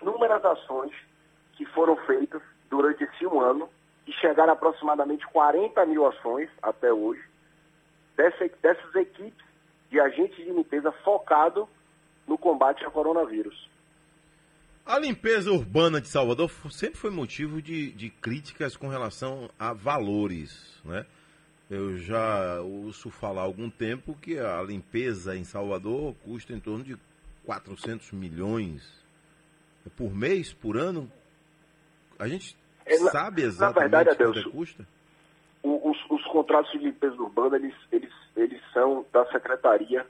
inúmeras 0.01 0.43
ações 0.43 0.91
que 1.53 1.65
foram 1.67 1.95
feitas 2.05 2.41
durante 2.69 3.03
esse 3.03 3.25
um 3.25 3.39
ano 3.39 3.69
e 4.07 4.11
chegaram 4.13 4.51
a 4.51 4.53
aproximadamente 4.53 5.25
40 5.27 5.85
mil 5.85 6.05
ações 6.07 6.49
até 6.61 6.91
hoje, 6.91 7.23
dessa, 8.17 8.49
dessas 8.61 8.95
equipes 8.95 9.45
de 9.89 9.99
agentes 9.99 10.35
de 10.37 10.51
limpeza 10.51 10.91
focado 11.03 11.69
no 12.27 12.37
combate 12.37 12.83
ao 12.83 12.91
coronavírus. 12.91 13.69
A 14.85 14.99
limpeza 14.99 15.51
urbana 15.51 16.01
de 16.01 16.09
Salvador 16.09 16.51
sempre 16.69 16.97
foi 16.97 17.09
motivo 17.09 17.61
de, 17.61 17.91
de 17.91 18.09
críticas 18.09 18.75
com 18.75 18.89
relação 18.89 19.49
a 19.57 19.71
valores, 19.71 20.81
né? 20.83 21.05
Eu 21.69 21.97
já 21.97 22.59
ouço 22.61 23.09
falar 23.09 23.41
há 23.41 23.45
algum 23.45 23.69
tempo 23.69 24.15
que 24.21 24.37
a 24.37 24.61
limpeza 24.61 25.35
em 25.35 25.43
Salvador 25.43 26.13
custa 26.23 26.53
em 26.53 26.59
torno 26.59 26.83
de 26.83 26.97
400 27.45 28.11
milhões 28.11 29.03
por 29.97 30.13
mês, 30.13 30.53
por 30.53 30.77
ano? 30.77 31.11
A 32.19 32.27
gente 32.27 32.55
é, 32.85 32.95
sabe 32.97 33.43
exatamente 33.43 33.91
na 33.91 33.97
verdade, 34.03 34.17
quanto 34.17 34.39
é 34.39 34.51
custa? 34.51 34.87
Os, 35.63 35.97
os, 36.09 36.23
contratos 36.25 36.71
de 36.73 36.79
limpeza 36.79 37.15
urbana, 37.15 37.55
eles, 37.55 37.75
eles, 37.91 38.13
eles 38.35 38.61
são 38.73 39.05
da 39.13 39.25
Secretaria 39.31 40.05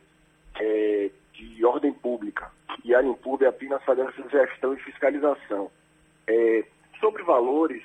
é, 0.59 1.11
de 1.33 1.65
Ordem 1.65 1.93
Pública. 1.93 2.51
E 2.83 2.93
a 2.93 3.01
Limpub 3.01 3.43
é 3.43 3.47
apenas 3.47 3.83
fazendo 3.83 4.09
essa 4.09 4.29
gestão 4.29 4.73
e 4.73 4.79
fiscalização. 4.79 5.69
É, 6.27 6.65
sobre 6.99 7.23
valores, 7.23 7.83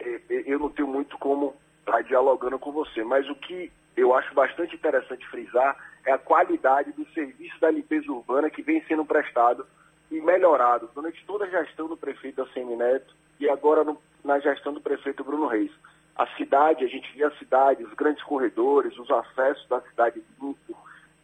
é, 0.00 0.20
eu 0.28 0.58
não 0.58 0.70
tenho 0.70 0.88
muito 0.88 1.16
como 1.18 1.54
estar 1.88 2.02
dialogando 2.02 2.58
com 2.58 2.70
você, 2.70 3.02
mas 3.02 3.28
o 3.28 3.34
que 3.34 3.72
eu 3.96 4.14
acho 4.14 4.32
bastante 4.34 4.76
interessante 4.76 5.26
frisar 5.28 5.76
é 6.06 6.12
a 6.12 6.18
qualidade 6.18 6.92
do 6.92 7.04
serviço 7.12 7.58
da 7.60 7.70
limpeza 7.70 8.10
urbana 8.12 8.50
que 8.50 8.62
vem 8.62 8.82
sendo 8.84 9.04
prestado 9.04 9.66
e 10.10 10.20
melhorado 10.20 10.88
durante 10.94 11.24
toda 11.26 11.44
a 11.44 11.48
gestão 11.48 11.88
do 11.88 11.96
prefeito 11.96 12.42
Assemi 12.42 12.76
Neto 12.76 13.14
e 13.40 13.48
agora 13.48 13.82
no, 13.82 14.00
na 14.24 14.38
gestão 14.38 14.72
do 14.72 14.80
prefeito 14.80 15.24
Bruno 15.24 15.46
Reis. 15.46 15.72
A 16.16 16.26
cidade, 16.36 16.84
a 16.84 16.88
gente 16.88 17.10
vê 17.16 17.24
a 17.24 17.30
cidade, 17.32 17.84
os 17.84 17.94
grandes 17.94 18.22
corredores, 18.24 18.96
os 18.98 19.10
acessos 19.10 19.66
da 19.68 19.80
cidade 19.82 20.22
limpo, 20.40 20.76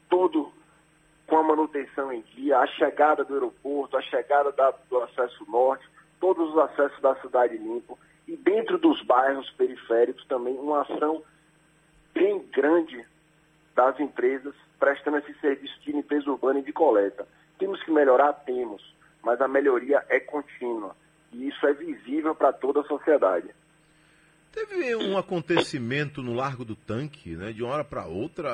todo 0.08 0.52
com 1.26 1.38
a 1.38 1.42
manutenção 1.42 2.12
em 2.12 2.20
dia, 2.34 2.58
a 2.58 2.66
chegada 2.66 3.24
do 3.24 3.34
aeroporto, 3.34 3.96
a 3.96 4.02
chegada 4.02 4.52
da, 4.52 4.72
do 4.88 5.02
acesso 5.02 5.44
norte, 5.50 5.88
todos 6.20 6.50
os 6.50 6.58
acessos 6.58 7.00
da 7.00 7.14
cidade 7.16 7.56
limpo 7.56 7.98
e 8.26 8.36
dentro 8.36 8.78
dos 8.78 9.02
bairros 9.02 9.50
periféricos 9.50 10.24
também 10.26 10.54
uma 10.54 10.82
ação 10.82 11.22
bem 12.14 12.44
grande 12.52 13.04
das 13.74 13.98
empresas 14.00 14.54
prestando 14.78 15.18
esse 15.18 15.34
serviço 15.40 15.80
de 15.80 15.92
limpeza 15.92 16.30
urbana 16.30 16.60
e 16.60 16.62
de 16.62 16.72
coleta. 16.72 17.26
Temos 17.58 17.82
que 17.82 17.90
melhorar? 17.90 18.32
Temos, 18.32 18.82
mas 19.22 19.40
a 19.40 19.48
melhoria 19.48 20.04
é 20.08 20.20
contínua 20.20 20.96
e 21.32 21.48
isso 21.48 21.66
é 21.66 21.72
visível 21.72 22.34
para 22.34 22.52
toda 22.52 22.80
a 22.80 22.84
sociedade. 22.84 23.48
Teve 24.52 24.94
um 24.94 25.18
acontecimento 25.18 26.22
no 26.22 26.32
Largo 26.32 26.64
do 26.64 26.76
Tanque, 26.76 27.34
né? 27.34 27.52
De 27.52 27.62
uma 27.64 27.74
hora 27.74 27.84
para 27.84 28.06
outra, 28.06 28.48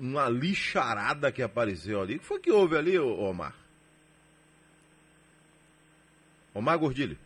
uma 0.00 0.28
lixarada 0.28 1.30
que 1.30 1.42
apareceu 1.42 2.02
ali. 2.02 2.16
O 2.16 2.18
que 2.18 2.24
foi 2.24 2.40
que 2.40 2.50
houve 2.50 2.76
ali, 2.76 2.98
Omar? 2.98 3.54
Omar 6.52 6.76
Gordilho. 6.76 7.16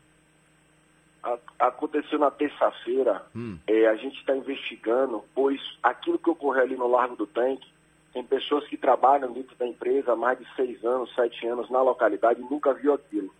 Aconteceu 1.58 2.18
na 2.18 2.30
terça-feira. 2.30 3.24
Hum. 3.34 3.58
É, 3.66 3.88
a 3.88 3.96
gente 3.96 4.18
está 4.18 4.36
investigando, 4.36 5.24
pois 5.34 5.60
aquilo 5.82 6.18
que 6.18 6.30
ocorreu 6.30 6.62
ali 6.62 6.76
no 6.76 6.86
Largo 6.86 7.16
do 7.16 7.26
Tanque 7.26 7.68
tem 8.12 8.24
pessoas 8.24 8.66
que 8.66 8.76
trabalham 8.76 9.32
dentro 9.32 9.54
da 9.56 9.66
empresa 9.66 10.12
há 10.12 10.16
mais 10.16 10.38
de 10.38 10.46
seis 10.54 10.82
anos, 10.84 11.14
sete 11.14 11.46
anos 11.46 11.68
na 11.70 11.82
localidade 11.82 12.40
e 12.40 12.44
nunca 12.44 12.72
viu 12.72 12.94
aquilo. 12.94 13.32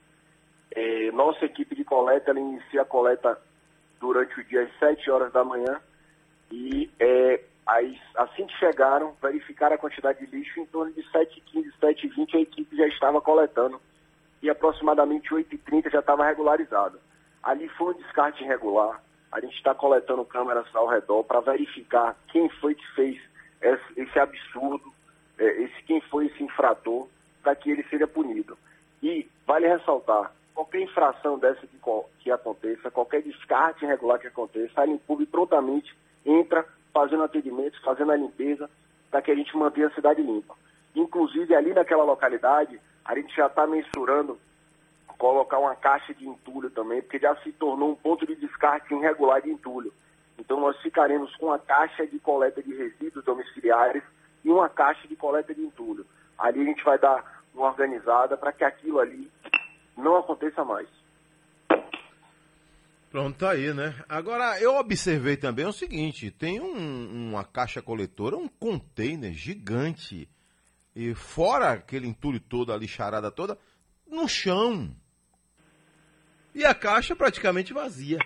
É, 0.71 1.11
nossa 1.13 1.45
equipe 1.45 1.75
de 1.75 1.85
coleta, 1.85 2.31
ela 2.31 2.41
inicia 2.41 2.83
a 2.83 2.85
coleta 2.85 3.41
durante 3.99 4.39
o 4.39 4.45
dia 4.45 4.63
às 4.63 4.79
sete 4.79 5.11
horas 5.11 5.33
da 5.33 5.43
manhã 5.43 5.81
e 6.51 6.91
é, 7.01 7.41
assim 8.17 8.47
que 8.47 8.57
chegaram, 8.59 9.15
verificaram 9.21 9.77
a 9.77 9.79
quantidade 9.79 10.25
de 10.25 10.37
lixo, 10.37 10.61
em 10.61 10.67
torno 10.67 10.93
de 10.93 11.03
7h15, 11.11 11.73
7h20 11.81 12.35
a 12.35 12.41
equipe 12.41 12.77
já 12.77 12.87
estava 12.87 13.21
coletando 13.21 13.81
e 14.43 14.49
aproximadamente 14.49 15.31
8h30 15.31 15.91
já 15.91 16.01
estava 16.01 16.25
regularizado. 16.25 17.01
Ali 17.43 17.69
foi 17.71 17.95
um 17.95 17.99
descarte 17.99 18.43
irregular, 18.43 19.01
a 19.31 19.41
gente 19.41 19.55
está 19.55 19.75
coletando 19.75 20.25
câmeras 20.25 20.67
ao 20.75 20.87
redor 20.87 21.23
para 21.25 21.41
verificar 21.41 22.17
quem 22.29 22.49
foi 22.49 22.75
que 22.75 22.87
fez 22.95 23.21
esse, 23.61 24.01
esse 24.01 24.19
absurdo, 24.19 24.93
é, 25.39 25.63
esse, 25.63 25.83
quem 25.85 26.01
foi 26.03 26.27
esse 26.27 26.43
infrator, 26.43 27.07
para 27.43 27.55
que 27.55 27.71
ele 27.71 27.85
seja 27.85 28.07
punido. 28.07 28.57
E 29.03 29.29
vale 29.47 29.69
ressaltar, 29.69 30.33
qualquer 30.55 30.81
infração 30.81 31.39
dessa 31.39 31.67
que, 31.67 31.79
que 32.21 32.31
aconteça, 32.31 32.91
qualquer 32.91 33.23
descarte 33.23 33.85
irregular 33.85 34.19
que 34.19 34.27
aconteça, 34.27 34.81
a 34.81 34.85
Limpub 34.85 35.25
prontamente 35.27 35.95
entra 36.25 36.67
fazendo 36.93 37.23
atendimentos, 37.23 37.79
fazendo 37.81 38.13
a 38.13 38.17
limpeza, 38.17 38.69
para 39.11 39.23
que 39.23 39.31
a 39.31 39.35
gente 39.35 39.57
mantenha 39.57 39.87
a 39.87 39.95
cidade 39.95 40.21
limpa. 40.21 40.55
Inclusive, 40.95 41.55
ali 41.55 41.73
naquela 41.73 42.03
localidade, 42.03 42.81
a 43.05 43.15
gente 43.15 43.35
já 43.35 43.47
está 43.47 43.67
mensurando 43.67 44.39
colocar 45.19 45.59
uma 45.59 45.75
caixa 45.75 46.15
de 46.15 46.27
entulho 46.27 46.71
também, 46.71 47.03
porque 47.03 47.19
já 47.19 47.35
se 47.43 47.53
tornou 47.53 47.91
um 47.91 47.97
ponto 47.97 48.25
de 48.27 48.37
descarte 48.37 48.95
irregular 48.95 49.43
de 49.43 49.51
entulho. 49.51 49.93
Então, 50.39 50.61
nós 50.61 50.81
ficaremos 50.81 51.35
com 51.37 51.53
a 51.53 51.59
caixa 51.59 52.07
de 52.07 52.19
coleta 52.21 52.63
de 52.63 52.73
resíduos 52.73 53.25
domiciliares 53.25 54.03
e 54.45 54.51
uma 54.51 54.69
caixa 54.69 55.07
de 55.09 55.17
coleta 55.17 55.53
de 55.53 55.61
entulho. 55.61 56.07
Ali 56.39 56.61
a 56.61 56.65
gente 56.65 56.85
vai 56.85 56.97
dar 56.97 57.43
uma 57.53 57.67
organizada 57.67 58.37
para 58.37 58.53
que 58.53 58.63
aquilo 58.63 59.01
ali 59.01 59.29
não 59.97 60.17
aconteça 60.17 60.65
mais. 60.65 60.89
Pronto, 63.11 63.39
tá 63.39 63.51
aí, 63.51 63.73
né? 63.73 63.95
Agora, 64.09 64.61
eu 64.61 64.77
observei 64.77 65.37
também 65.37 65.65
o 65.65 65.73
seguinte: 65.73 66.31
tem 66.31 66.61
um, 66.61 67.31
uma 67.31 67.43
caixa 67.43 67.83
coletora, 67.83 68.37
um 68.37 68.47
container 68.47 69.33
gigante, 69.33 70.29
e 70.95 71.15
fora 71.15 71.73
aquele 71.73 72.07
entulho 72.07 72.39
todo, 72.39 72.73
a 72.73 72.77
lixarada 72.77 73.31
toda, 73.31 73.59
no 74.07 74.29
chão. 74.29 74.95
E 76.55 76.65
a 76.65 76.75
caixa 76.75 77.15
praticamente 77.15 77.73
vazia. 77.73 78.19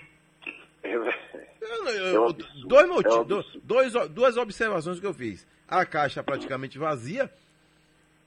É, 0.82 0.94
eu, 0.94 1.04
eu, 1.04 2.28
é 2.28 2.66
dois 2.66 2.88
motivos, 2.88 3.60
dois, 3.62 3.92
duas 4.10 4.36
observações 4.36 5.00
que 5.00 5.06
eu 5.06 5.14
fiz. 5.14 5.46
A 5.68 5.86
caixa 5.86 6.22
praticamente 6.22 6.78
vazia 6.78 7.30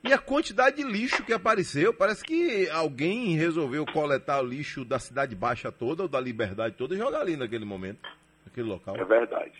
e 0.05 0.13
a 0.13 0.19
quantidade 0.19 0.75
de 0.75 0.83
lixo 0.83 1.23
que 1.23 1.33
apareceu, 1.33 1.91
parece 1.91 2.23
que 2.23 2.69
alguém 2.69 3.35
resolveu 3.35 3.83
coletar 3.87 4.39
o 4.39 4.45
lixo 4.45 4.85
da 4.85 4.99
Cidade 4.99 5.35
Baixa 5.35 5.71
toda, 5.71 6.03
ou 6.03 6.07
da 6.07 6.19
Liberdade 6.19 6.75
toda, 6.75 6.93
e 6.93 6.97
jogar 6.97 7.21
ali 7.21 7.35
naquele 7.35 7.65
momento, 7.65 8.07
naquele 8.45 8.67
local. 8.67 8.95
É 8.95 9.03
verdade. 9.03 9.59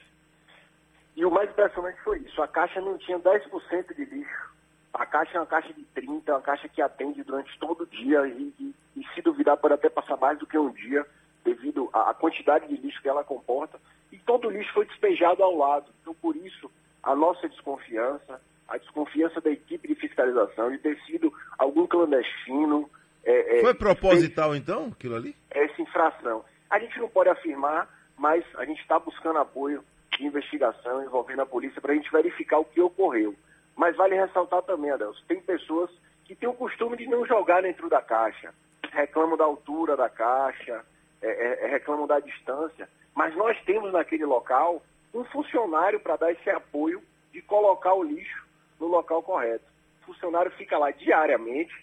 E 1.15 1.26
o 1.26 1.32
mais 1.32 1.50
impressionante 1.50 2.00
foi 2.04 2.19
isso, 2.19 2.39
a 2.43 2.48
caixa 2.48 2.80
não 2.80 2.95
tinha 3.00 3.17
10% 3.19 3.95
de 3.95 4.06
lixo. 4.06 4.55
A 4.96 5.06
caixa 5.06 5.38
é 5.38 5.42
uma 5.42 5.46
caixa 5.46 5.74
de 5.74 5.84
30, 5.94 6.32
uma 6.32 6.42
caixa 6.42 6.70
que 6.70 6.82
atende 6.82 7.22
durante 7.24 7.58
todo 7.60 7.82
o 7.84 7.88
dia 7.88 8.26
e, 8.28 8.54
e, 8.60 8.76
e 8.96 9.08
se 9.14 9.22
duvidar 9.22 9.58
pode 9.58 9.74
até 9.74 9.90
passar 9.90 10.16
mais 10.18 10.40
do 10.40 10.48
que 10.48 10.58
um 10.58 10.72
dia, 10.72 11.06
devido 11.44 11.90
à 11.92 12.14
quantidade 12.14 12.68
de 12.68 12.78
lixo 12.78 13.02
que 13.02 13.10
ela 13.10 13.24
comporta. 13.24 13.80
E 14.12 14.18
todo 14.20 14.48
o 14.48 14.52
lixo 14.52 14.74
foi 14.74 14.86
despejado 14.86 15.44
ao 15.44 15.56
lado. 15.56 15.92
Então, 16.02 16.14
por 16.16 16.36
isso, 16.38 16.72
a 17.04 17.14
nossa 17.14 17.48
desconfiança, 17.50 18.42
a 18.68 18.78
desconfiança 18.78 19.42
da 19.42 19.52
equipe 19.52 19.88
de 19.88 19.96
fiscalização 19.96 20.72
de 20.72 20.78
ter 20.78 20.98
sido 21.02 21.32
algum 21.58 21.86
clandestino. 21.86 22.90
É, 23.24 23.60
é, 23.60 23.62
Foi 23.62 23.74
proposital, 23.74 24.52
fez, 24.52 24.62
então, 24.62 24.88
aquilo 24.94 25.16
ali? 25.16 25.36
Essa 25.52 25.82
infração. 25.82 26.46
A 26.70 26.80
gente 26.80 26.98
não 27.00 27.10
pode 27.10 27.30
afirmar, 27.30 27.90
mas 28.18 28.46
a 28.56 28.64
gente 28.64 28.80
está 28.80 28.98
buscando 28.98 29.40
apoio 29.40 29.84
de 30.18 30.26
investigação 30.26 31.04
envolvendo 31.04 31.42
a 31.42 31.46
polícia 31.46 31.82
para 31.82 31.92
a 31.92 31.96
gente 31.96 32.10
verificar 32.12 32.60
o 32.60 32.66
que 32.66 32.80
ocorreu. 32.80 33.36
Mas 33.76 33.96
vale 33.96 34.16
ressaltar 34.16 34.62
também, 34.64 34.92
Adelson, 34.92 35.22
tem 35.28 35.42
pessoas 35.42 35.90
que 36.24 36.36
têm 36.36 36.50
o 36.50 36.54
costume 36.54 36.98
de 36.98 37.08
não 37.08 37.26
jogar 37.26 37.62
dentro 37.62 37.90
da 37.90 38.02
caixa, 38.02 38.54
reclamam 38.92 39.38
da 39.38 39.44
altura 39.44 39.98
da 39.98 40.10
caixa, 40.10 40.84
é, 41.22 41.28
é, 41.28 41.66
é 41.66 41.68
reclamam 41.68 42.08
da 42.08 42.20
distância, 42.20 42.90
mas 43.14 43.36
nós 43.36 43.60
temos 43.64 43.92
naquele 43.92 44.26
local 44.26 44.82
um 45.14 45.24
funcionário 45.26 46.00
para 46.00 46.18
dar 46.18 46.32
esse 46.32 46.50
apoio 46.50 47.02
de 47.32 47.42
colocar 47.42 47.94
o 47.94 48.04
lixo 48.04 48.46
no 48.80 48.88
local 48.88 49.22
correto. 49.22 49.66
O 50.02 50.06
funcionário 50.06 50.52
fica 50.52 50.78
lá 50.78 50.92
diariamente, 50.92 51.74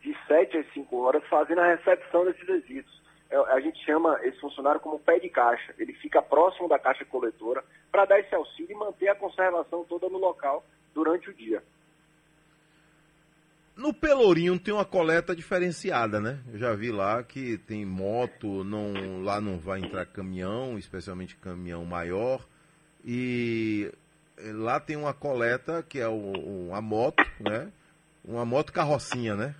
de 0.00 0.16
7 0.26 0.58
às 0.58 0.72
5 0.72 0.96
horas, 0.96 1.26
fazendo 1.28 1.60
a 1.60 1.74
recepção 1.74 2.24
desses 2.24 2.46
resíduos. 2.46 3.02
É, 3.30 3.36
a 3.36 3.60
gente 3.60 3.82
chama 3.84 4.18
esse 4.22 4.38
funcionário 4.38 4.80
como 4.80 4.98
pé 4.98 5.18
de 5.18 5.30
caixa. 5.30 5.74
Ele 5.78 5.94
fica 5.94 6.20
próximo 6.20 6.68
da 6.68 6.78
caixa 6.78 7.04
coletora 7.04 7.64
para 7.90 8.04
dar 8.04 8.20
esse 8.20 8.34
auxílio 8.34 8.72
e 8.72 8.78
manter 8.78 9.08
a 9.08 9.14
conservação 9.14 9.84
toda 9.84 10.08
no 10.08 10.18
local 10.18 10.62
durante 10.94 11.28
o 11.30 11.34
dia. 11.34 11.62
No 13.76 13.92
Pelourinho 13.92 14.58
tem 14.58 14.72
uma 14.72 14.84
coleta 14.84 15.34
diferenciada, 15.34 16.20
né? 16.20 16.40
Eu 16.52 16.58
já 16.58 16.74
vi 16.74 16.92
lá 16.92 17.22
que 17.24 17.58
tem 17.58 17.84
moto, 17.84 18.62
não, 18.62 19.22
lá 19.22 19.40
não 19.40 19.58
vai 19.58 19.80
entrar 19.80 20.06
caminhão, 20.06 20.78
especialmente 20.78 21.36
caminhão 21.36 21.84
maior. 21.84 22.46
E 23.04 23.92
lá 24.52 24.78
tem 24.78 24.96
uma 24.96 25.12
coleta 25.12 25.82
que 25.82 25.98
é 25.98 26.08
o, 26.08 26.68
uma 26.68 26.80
moto, 26.80 27.24
né? 27.40 27.72
Uma 28.24 28.44
moto 28.44 28.72
carrocinha, 28.72 29.34
né? 29.34 29.54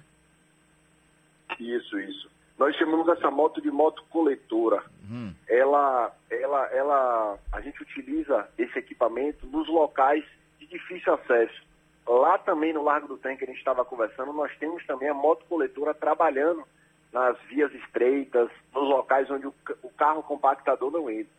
Isso, 1.59 1.99
isso. 1.99 2.31
Nós 2.57 2.75
chamamos 2.77 3.09
essa 3.09 3.31
moto 3.33 3.61
de 3.61 3.71
moto 3.71 4.05
coletora. 4.11 4.83
Hum. 5.11 5.35
Ela, 5.49 6.15
ela, 6.31 6.67
ela, 6.69 7.39
a 7.53 7.61
gente 7.61 7.83
utiliza 7.83 8.49
esse 8.57 8.79
equipamento 8.79 9.45
nos 9.47 9.69
locais 9.69 10.25
difícil 10.75 11.15
acesso. 11.15 11.63
Lá 12.07 12.37
também 12.37 12.73
no 12.73 12.83
Largo 12.83 13.09
do 13.09 13.17
Tanque, 13.17 13.45
a 13.45 13.47
gente 13.47 13.59
estava 13.59 13.85
conversando, 13.85 14.33
nós 14.33 14.55
temos 14.59 14.85
também 14.87 15.09
a 15.09 15.15
moto 15.15 15.45
coletora 15.47 15.95
trabalhando 15.95 16.65
nas 17.13 17.39
vias 17.43 17.73
estreitas, 17.73 18.51
nos 18.75 18.89
locais 18.89 19.31
onde 19.31 19.47
o, 19.47 19.55
o 19.83 19.91
carro 19.91 20.23
compactador 20.23 20.91
não 20.91 21.09
entra. 21.09 21.33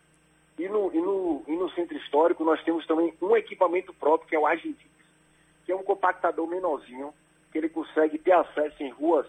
E 0.58 0.70
no, 0.70 0.92
e, 0.94 1.02
no, 1.02 1.44
e 1.48 1.56
no 1.56 1.70
centro 1.72 1.98
histórico 1.98 2.44
nós 2.44 2.64
temos 2.64 2.88
também 2.88 3.14
um 3.22 3.36
equipamento 3.36 3.94
próprio, 3.94 4.30
que 4.30 4.36
é 4.36 4.40
o 4.40 4.48
Agilix, 4.48 4.80
que 5.66 5.72
é 5.72 5.76
um 5.76 5.84
compactador 5.84 6.48
menorzinho, 6.48 7.14
que 7.52 7.58
ele 7.58 7.70
consegue 7.70 8.18
ter 8.18 8.32
acesso 8.32 8.82
em 8.82 8.90
ruas 8.90 9.28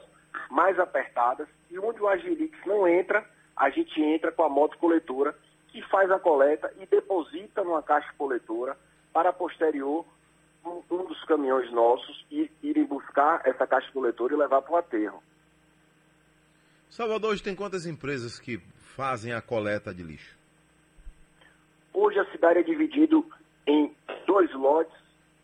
mais 0.49 0.79
apertadas, 0.79 1.49
e 1.71 1.79
onde 1.79 2.01
o 2.01 2.09
Agilix 2.09 2.57
não 2.65 2.87
entra, 2.87 3.29
a 3.57 3.69
gente 3.71 4.01
entra 4.01 4.31
com 4.31 4.45
a 4.45 4.49
moto 4.49 4.79
coletora, 4.79 5.37
que 5.69 5.83
faz 5.83 6.11
a 6.11 6.19
coleta 6.19 6.73
e 6.79 6.87
deposita 6.87 7.65
numa 7.65 7.83
caixa 7.83 8.13
coletora, 8.17 8.77
para 9.17 9.33
posterior 9.33 10.05
um, 10.63 10.83
um 10.91 11.07
dos 11.07 11.25
caminhões 11.25 11.73
nossos 11.73 12.27
ir, 12.31 12.53
irem 12.63 12.85
buscar 12.85 13.41
essa 13.47 13.67
caixa 13.67 13.91
coletora 13.91 14.35
e 14.35 14.37
levar 14.37 14.61
para 14.61 14.75
o 14.75 14.77
aterro. 14.77 15.23
Salvador, 16.91 17.31
hoje 17.31 17.43
tem 17.43 17.57
quantas 17.57 17.87
empresas 17.87 18.39
que 18.39 18.59
fazem 18.95 19.33
a 19.33 19.41
coleta 19.41 19.95
de 19.95 20.03
lixo? 20.03 20.37
Hoje 21.95 22.19
a 22.19 22.31
cidade 22.31 22.59
é 22.59 22.63
dividida 22.63 23.17
em 23.67 23.97
dois 24.27 24.53
lotes 24.53 24.95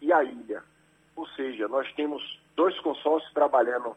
e 0.03 0.13
a 0.13 0.23
ilha. 0.23 0.63
Ou 1.17 1.27
seja, 1.29 1.67
nós 1.67 1.91
temos 1.95 2.23
dois 2.55 2.79
consórcios 2.81 3.33
trabalhando 3.33 3.97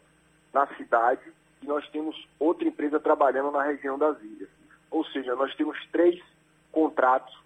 na 0.54 0.66
cidade 0.78 1.34
e 1.62 1.66
nós 1.66 1.86
temos 1.90 2.16
outra 2.40 2.66
empresa 2.66 2.98
trabalhando 2.98 3.52
na 3.52 3.64
região 3.64 4.00
das 4.00 4.18
ilhas. 4.22 4.50
Ou 4.90 5.04
seja, 5.08 5.36
nós 5.36 5.54
temos 5.56 5.78
três 5.92 6.24
contratos 6.72 7.38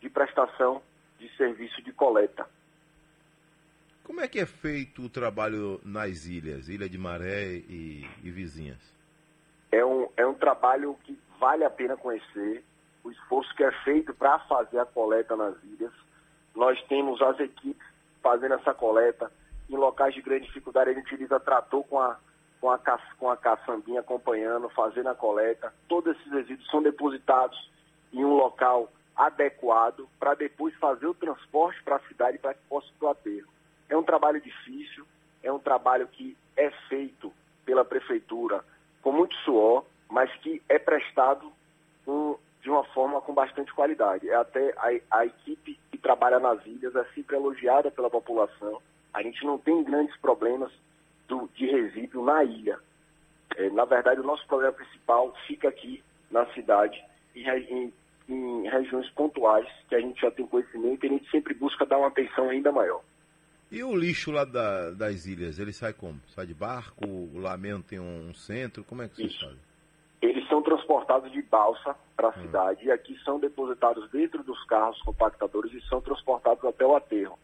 de 0.00 0.08
prestação 0.08 0.80
de 1.20 1.28
serviço 1.36 1.80
de 1.82 1.92
coleta. 1.92 2.46
Como 4.02 4.20
é 4.20 4.26
que 4.26 4.40
é 4.40 4.46
feito 4.46 5.02
o 5.02 5.08
trabalho 5.08 5.80
nas 5.84 6.26
ilhas, 6.26 6.68
Ilha 6.68 6.88
de 6.88 6.98
Maré 6.98 7.44
e, 7.68 8.04
e 8.24 8.30
vizinhas? 8.30 8.80
É 9.70 9.84
um, 9.84 10.08
é 10.16 10.26
um 10.26 10.34
trabalho 10.34 10.98
que 11.04 11.16
vale 11.38 11.62
a 11.62 11.70
pena 11.70 11.96
conhecer 11.96 12.64
o 13.04 13.10
esforço 13.10 13.54
que 13.54 13.62
é 13.62 13.70
feito 13.84 14.12
para 14.14 14.38
fazer 14.40 14.80
a 14.80 14.86
coleta 14.86 15.36
nas 15.36 15.54
ilhas. 15.62 15.92
Nós 16.56 16.82
temos 16.88 17.22
as 17.22 17.38
equipes 17.38 17.86
fazendo 18.20 18.54
essa 18.54 18.74
coleta. 18.74 19.30
Em 19.68 19.76
locais 19.76 20.12
de 20.14 20.22
grande 20.22 20.46
dificuldade, 20.46 20.90
a 20.90 20.94
gente 20.94 21.06
utiliza 21.06 21.38
trator 21.38 21.84
com 21.84 22.00
a, 22.00 22.18
com 22.60 22.70
a, 22.70 22.78
com 23.16 23.30
a 23.30 23.36
caçambinha 23.36 24.00
acompanhando, 24.00 24.68
fazendo 24.70 25.08
a 25.08 25.14
coleta. 25.14 25.72
Todos 25.88 26.16
esses 26.16 26.32
resíduos 26.32 26.68
são 26.68 26.82
depositados 26.82 27.70
em 28.12 28.24
um 28.24 28.34
local 28.34 28.90
adequado 29.26 30.08
para 30.18 30.34
depois 30.34 30.74
fazer 30.76 31.06
o 31.06 31.14
transporte 31.14 31.82
para 31.82 31.96
a 31.96 32.08
cidade 32.08 32.38
para 32.38 32.54
que 32.54 32.60
possa 32.68 32.86
ir 32.88 33.04
o 33.04 33.08
aterro. 33.08 33.48
É 33.88 33.96
um 33.96 34.02
trabalho 34.02 34.40
difícil, 34.40 35.06
é 35.42 35.52
um 35.52 35.58
trabalho 35.58 36.06
que 36.08 36.36
é 36.56 36.70
feito 36.88 37.32
pela 37.64 37.84
prefeitura 37.84 38.64
com 39.02 39.12
muito 39.12 39.34
suor, 39.36 39.84
mas 40.08 40.32
que 40.36 40.62
é 40.68 40.78
prestado 40.78 41.52
com 42.04 42.38
de 42.62 42.68
uma 42.68 42.84
forma 42.84 43.20
com 43.22 43.32
bastante 43.32 43.72
qualidade. 43.72 44.28
É 44.28 44.34
até 44.34 44.74
a, 44.76 45.18
a 45.18 45.26
equipe 45.26 45.78
que 45.90 45.96
trabalha 45.98 46.38
nas 46.38 46.64
ilhas 46.66 46.94
é 46.94 47.04
sempre 47.14 47.36
elogiada 47.36 47.90
pela 47.90 48.10
população. 48.10 48.82
A 49.14 49.22
gente 49.22 49.44
não 49.44 49.58
tem 49.58 49.82
grandes 49.82 50.14
problemas 50.18 50.70
do, 51.26 51.48
de 51.54 51.66
resíduo 51.66 52.24
na 52.24 52.44
ilha. 52.44 52.78
É, 53.56 53.70
na 53.70 53.86
verdade, 53.86 54.20
o 54.20 54.24
nosso 54.24 54.46
problema 54.46 54.74
principal 54.74 55.34
fica 55.46 55.68
aqui 55.68 56.02
na 56.30 56.44
cidade, 56.52 57.02
em, 57.34 57.48
em, 57.48 57.92
em 58.30 58.68
regiões 58.68 59.08
pontuais 59.10 59.66
que 59.88 59.94
a 59.94 60.00
gente 60.00 60.20
já 60.20 60.30
tem 60.30 60.46
conhecimento 60.46 61.04
e 61.04 61.08
a 61.08 61.12
gente 61.12 61.30
sempre 61.30 61.52
busca 61.54 61.84
dar 61.84 61.98
uma 61.98 62.08
atenção 62.08 62.48
ainda 62.48 62.70
maior. 62.70 63.02
E 63.70 63.82
o 63.84 63.94
lixo 63.94 64.32
lá 64.32 64.44
da, 64.44 64.90
das 64.90 65.26
ilhas, 65.26 65.58
ele 65.58 65.72
sai 65.72 65.92
como? 65.92 66.20
Sai 66.28 66.46
de 66.46 66.54
barco? 66.54 67.06
O 67.06 67.38
Lamento 67.38 67.88
tem 67.88 68.00
um 68.00 68.34
centro? 68.34 68.82
Como 68.84 69.02
é 69.02 69.08
que 69.08 69.16
vocês 69.16 69.36
fazem? 69.38 69.58
Eles 70.20 70.46
são 70.48 70.60
transportados 70.60 71.30
de 71.32 71.40
balsa 71.42 71.94
para 72.16 72.28
a 72.28 72.30
hum. 72.30 72.42
cidade 72.42 72.86
e 72.86 72.90
aqui 72.90 73.16
são 73.24 73.38
depositados 73.38 74.10
dentro 74.10 74.42
dos 74.42 74.62
carros 74.64 75.00
compactadores 75.02 75.72
e 75.72 75.80
são 75.88 76.00
transportados 76.00 76.64
até 76.64 76.84
o 76.84 76.96
aterro. 76.96 77.38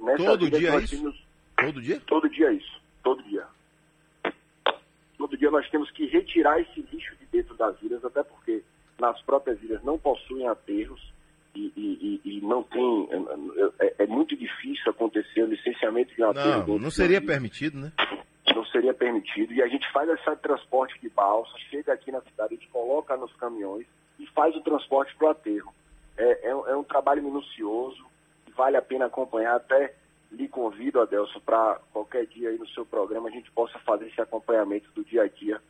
Nessa 0.00 0.24
Todo 0.24 0.50
dia 0.50 0.70
é 0.70 0.78
isso? 0.78 0.96
Temos... 0.96 1.26
Todo 1.56 1.80
dia? 1.80 2.00
Todo 2.06 2.28
dia 2.28 2.48
é 2.48 2.52
isso. 2.54 2.82
Todo 3.02 3.22
dia. 3.22 3.46
Todo 5.16 5.36
dia 5.36 5.50
nós 5.50 5.68
temos 5.70 5.90
que 5.92 6.06
retirar 6.06 6.60
esse 6.60 6.82
lixo 6.92 7.14
de 7.16 7.26
dentro 7.26 7.54
das 7.54 7.80
ilhas, 7.80 8.04
até 8.04 8.24
porque 8.24 8.64
nas 9.02 9.20
próprias 9.22 9.60
ilhas 9.62 9.82
não 9.82 9.98
possuem 9.98 10.46
aterros 10.46 11.12
e, 11.54 11.72
e, 11.76 12.20
e 12.24 12.40
não 12.40 12.62
tem. 12.62 13.08
É, 13.10 13.86
é, 13.86 13.94
é, 14.04 14.06
muito 14.06 14.36
difícil 14.36 14.90
acontecer 14.90 15.42
o 15.42 15.46
licenciamento 15.46 16.14
de 16.14 16.22
um 16.22 16.30
aterro. 16.30 16.74
Não, 16.74 16.78
não 16.78 16.90
seria 16.90 17.20
permitido, 17.20 17.78
né? 17.78 17.92
Não 18.54 18.64
seria 18.66 18.94
permitido. 18.94 19.52
E 19.52 19.60
a 19.60 19.66
gente 19.66 19.90
faz 19.92 20.08
esse 20.08 20.36
transporte 20.36 20.98
de 21.00 21.08
balsa, 21.10 21.52
chega 21.68 21.92
aqui 21.92 22.12
na 22.12 22.20
cidade, 22.22 22.54
a 22.54 22.56
gente 22.56 22.68
coloca 22.68 23.16
nos 23.16 23.32
caminhões 23.34 23.86
e 24.18 24.26
faz 24.28 24.54
o 24.54 24.60
transporte 24.60 25.14
para 25.16 25.26
o 25.26 25.30
aterro. 25.30 25.74
É, 26.16 26.48
é, 26.48 26.50
é 26.50 26.76
um 26.76 26.84
trabalho 26.84 27.22
minucioso, 27.22 28.04
vale 28.56 28.76
a 28.76 28.82
pena 28.82 29.06
acompanhar. 29.06 29.56
Até 29.56 29.94
lhe 30.30 30.48
convido, 30.48 31.00
Adelso, 31.00 31.40
para 31.40 31.80
qualquer 31.92 32.26
dia 32.26 32.50
aí 32.50 32.58
no 32.58 32.68
seu 32.68 32.86
programa 32.86 33.28
a 33.28 33.32
gente 33.32 33.50
possa 33.50 33.78
fazer 33.80 34.06
esse 34.06 34.20
acompanhamento 34.20 34.90
do 34.94 35.04
dia 35.04 35.22
a 35.22 35.28
dia 35.28 35.60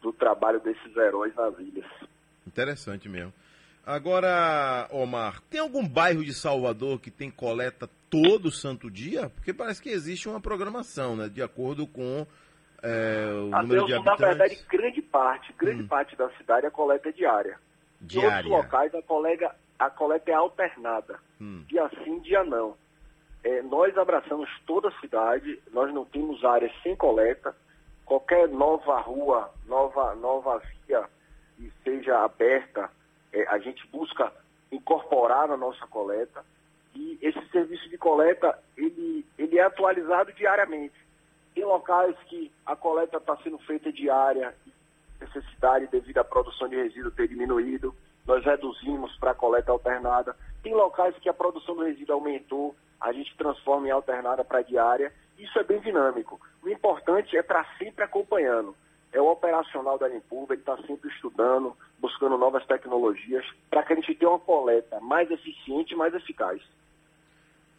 do 0.00 0.12
trabalho 0.12 0.60
desses 0.60 0.96
heróis 0.96 1.34
nas 1.34 1.58
ilhas. 1.58 1.86
Interessante 2.54 3.08
mesmo. 3.08 3.32
Agora, 3.84 4.88
Omar, 4.92 5.40
tem 5.50 5.60
algum 5.60 5.86
bairro 5.86 6.24
de 6.24 6.32
Salvador 6.32 7.00
que 7.00 7.10
tem 7.10 7.30
coleta 7.30 7.90
todo 8.08 8.50
santo 8.50 8.88
dia? 8.88 9.28
Porque 9.28 9.52
parece 9.52 9.82
que 9.82 9.90
existe 9.90 10.28
uma 10.28 10.40
programação, 10.40 11.16
né? 11.16 11.28
De 11.28 11.42
acordo 11.42 11.84
com 11.84 12.24
é, 12.80 13.26
o 13.34 13.50
número 13.62 13.86
de 13.86 13.94
habitantes. 13.94 14.20
Na 14.20 14.28
verdade, 14.28 14.64
grande 14.70 15.02
parte, 15.02 15.52
grande 15.58 15.82
hum. 15.82 15.88
parte 15.88 16.16
da 16.16 16.30
cidade 16.36 16.66
a 16.66 16.70
coleta 16.70 17.08
é 17.08 17.12
diária. 17.12 17.58
Diária. 18.00 18.48
Em 18.48 18.52
outros 18.52 18.64
locais 18.64 18.94
a, 18.94 19.02
colega, 19.02 19.54
a 19.78 19.90
coleta 19.90 20.30
é 20.30 20.34
alternada. 20.34 21.18
Hum. 21.40 21.64
Dia 21.68 21.90
sim, 22.04 22.20
dia 22.20 22.44
não. 22.44 22.76
É, 23.42 23.60
nós 23.62 23.98
abraçamos 23.98 24.48
toda 24.64 24.88
a 24.88 25.00
cidade, 25.00 25.60
nós 25.72 25.92
não 25.92 26.04
temos 26.06 26.42
áreas 26.44 26.72
sem 26.82 26.94
coleta. 26.94 27.54
Qualquer 28.06 28.48
nova 28.48 29.00
rua, 29.00 29.50
nova, 29.66 30.14
nova 30.14 30.62
via 30.86 31.04
que 31.56 31.72
seja 31.82 32.24
aberta, 32.24 32.90
é, 33.32 33.46
a 33.48 33.58
gente 33.58 33.86
busca 33.88 34.32
incorporar 34.70 35.48
na 35.48 35.56
nossa 35.56 35.86
coleta. 35.86 36.44
E 36.94 37.18
esse 37.20 37.44
serviço 37.48 37.88
de 37.88 37.98
coleta, 37.98 38.56
ele, 38.76 39.26
ele 39.38 39.58
é 39.58 39.64
atualizado 39.64 40.32
diariamente. 40.32 40.94
Tem 41.54 41.64
locais 41.64 42.16
que 42.26 42.50
a 42.66 42.76
coleta 42.76 43.16
está 43.16 43.36
sendo 43.38 43.58
feita 43.58 43.92
diária, 43.92 44.54
necessidade 45.20 45.86
devido 45.88 46.18
à 46.18 46.24
produção 46.24 46.68
de 46.68 46.76
resíduo 46.76 47.10
ter 47.10 47.28
diminuído, 47.28 47.94
nós 48.26 48.44
reduzimos 48.44 49.16
para 49.18 49.32
a 49.32 49.34
coleta 49.34 49.70
alternada. 49.70 50.36
Tem 50.62 50.74
locais 50.74 51.16
que 51.18 51.28
a 51.28 51.34
produção 51.34 51.76
do 51.76 51.84
resíduo 51.84 52.14
aumentou, 52.14 52.74
a 53.00 53.12
gente 53.12 53.36
transforma 53.36 53.88
em 53.88 53.90
alternada 53.90 54.44
para 54.44 54.62
diária. 54.62 55.12
Isso 55.38 55.58
é 55.58 55.64
bem 55.64 55.80
dinâmico. 55.80 56.40
O 56.62 56.68
importante 56.68 57.36
é 57.36 57.40
estar 57.40 57.76
sempre 57.78 58.04
acompanhando 58.04 58.74
é 59.14 59.20
o 59.20 59.30
operacional 59.30 59.96
da 59.96 60.08
Limpurb, 60.08 60.50
ele 60.50 60.60
está 60.60 60.76
sempre 60.78 61.08
estudando, 61.08 61.74
buscando 62.00 62.36
novas 62.36 62.66
tecnologias, 62.66 63.46
para 63.70 63.84
que 63.84 63.92
a 63.92 63.96
gente 63.96 64.14
tenha 64.16 64.30
uma 64.30 64.40
coleta 64.40 65.00
mais 65.00 65.30
eficiente 65.30 65.94
e 65.94 65.96
mais 65.96 66.12
eficaz. 66.12 66.60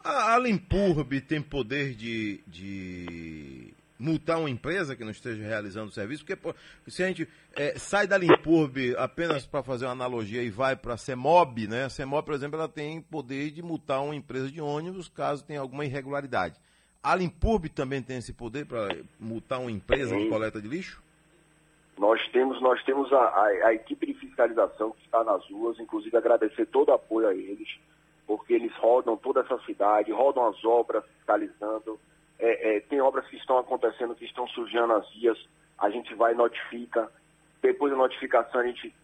A, 0.02 0.34
a 0.34 0.38
Limpurb 0.38 1.20
tem 1.20 1.42
poder 1.42 1.94
de, 1.94 2.40
de 2.46 3.74
multar 3.98 4.38
uma 4.38 4.48
empresa 4.48 4.96
que 4.96 5.04
não 5.04 5.10
esteja 5.10 5.42
realizando 5.42 5.88
o 5.88 5.92
serviço? 5.92 6.24
Porque 6.24 6.58
se 6.88 7.02
a 7.02 7.08
gente 7.08 7.28
é, 7.54 7.78
sai 7.78 8.06
da 8.06 8.16
Limpurb 8.16 8.96
apenas 8.96 9.46
para 9.46 9.62
fazer 9.62 9.84
uma 9.84 9.92
analogia 9.92 10.42
e 10.42 10.48
vai 10.48 10.74
para 10.74 10.94
a 10.94 10.98
CEMOB, 10.98 11.68
né? 11.68 11.84
A 11.84 11.90
CEMOB, 11.90 12.24
por 12.24 12.34
exemplo, 12.34 12.58
ela 12.58 12.68
tem 12.68 13.02
poder 13.02 13.50
de 13.50 13.62
multar 13.62 14.02
uma 14.02 14.16
empresa 14.16 14.50
de 14.50 14.60
ônibus 14.60 15.06
caso 15.06 15.44
tenha 15.44 15.60
alguma 15.60 15.84
irregularidade. 15.84 16.58
A 17.02 17.14
Limpurb 17.14 17.68
também 17.68 18.00
tem 18.00 18.16
esse 18.16 18.32
poder 18.32 18.64
para 18.64 18.88
multar 19.20 19.60
uma 19.60 19.70
empresa 19.70 20.16
de 20.16 20.30
coleta 20.30 20.62
de 20.62 20.66
lixo? 20.66 21.04
Nós 21.98 22.20
temos, 22.28 22.60
nós 22.60 22.82
temos 22.84 23.10
a, 23.12 23.18
a, 23.18 23.44
a, 23.68 23.74
equipe 23.74 24.06
de 24.06 24.14
fiscalização 24.14 24.90
que 24.92 25.04
está 25.04 25.24
nas 25.24 25.48
ruas, 25.50 25.80
inclusive 25.80 26.16
agradecer 26.16 26.66
todo 26.66 26.90
o 26.90 26.94
apoio 26.94 27.28
a 27.28 27.34
eles, 27.34 27.68
porque 28.26 28.52
eles 28.52 28.74
rodam 28.76 29.16
toda 29.16 29.40
essa 29.40 29.58
cidade, 29.60 30.12
rodam 30.12 30.46
as 30.46 30.62
obras 30.64 31.04
fiscalizando. 31.16 31.98
É, 32.38 32.76
é, 32.76 32.80
tem 32.80 33.00
obras 33.00 33.26
que 33.28 33.36
estão 33.36 33.58
acontecendo, 33.58 34.14
que 34.14 34.26
estão 34.26 34.46
sujando 34.48 34.92
as 34.92 35.10
vias, 35.14 35.38
a 35.78 35.88
gente 35.88 36.14
vai 36.14 36.32
e 36.32 36.36
notifica. 36.36 37.10
Depois 37.62 37.90
da 37.90 37.98
notificação, 37.98 38.60
a 38.60 38.66
gente 38.66 38.94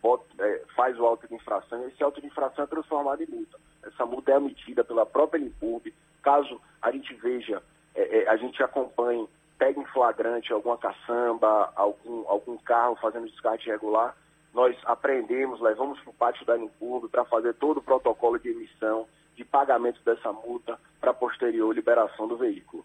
bota, 0.00 0.24
é, 0.38 0.62
faz 0.76 0.98
o 1.00 1.06
auto 1.06 1.26
de 1.26 1.34
infração 1.34 1.88
esse 1.88 2.02
auto 2.02 2.20
de 2.20 2.26
infração 2.26 2.64
é 2.64 2.68
transformado 2.68 3.22
em 3.22 3.26
multa. 3.26 3.58
Essa 3.82 4.06
multa 4.06 4.32
é 4.32 4.36
emitida 4.36 4.84
pela 4.84 5.04
própria 5.04 5.38
Limpub. 5.38 5.92
Caso 6.22 6.60
a 6.80 6.92
gente 6.92 7.12
veja, 7.14 7.62
é, 7.94 8.18
é, 8.18 8.28
a 8.28 8.36
gente 8.36 8.62
acompanhe 8.62 9.28
pega 9.58 9.80
em 9.80 9.84
flagrante 9.86 10.52
alguma 10.52 10.76
caçamba, 10.78 11.72
algum, 11.76 12.28
algum 12.28 12.56
carro 12.58 12.96
fazendo 12.96 13.28
descarte 13.28 13.68
irregular, 13.68 14.16
nós 14.52 14.76
apreendemos, 14.84 15.60
levamos 15.60 15.98
para 16.00 16.10
o 16.10 16.14
pátio 16.14 16.46
da 16.46 16.56
Limpurbe 16.56 17.08
para 17.08 17.24
fazer 17.24 17.54
todo 17.54 17.78
o 17.78 17.82
protocolo 17.82 18.38
de 18.38 18.50
emissão, 18.50 19.06
de 19.36 19.44
pagamento 19.44 20.00
dessa 20.04 20.32
multa, 20.32 20.78
para 21.00 21.12
posterior 21.12 21.74
liberação 21.74 22.28
do 22.28 22.36
veículo. 22.36 22.84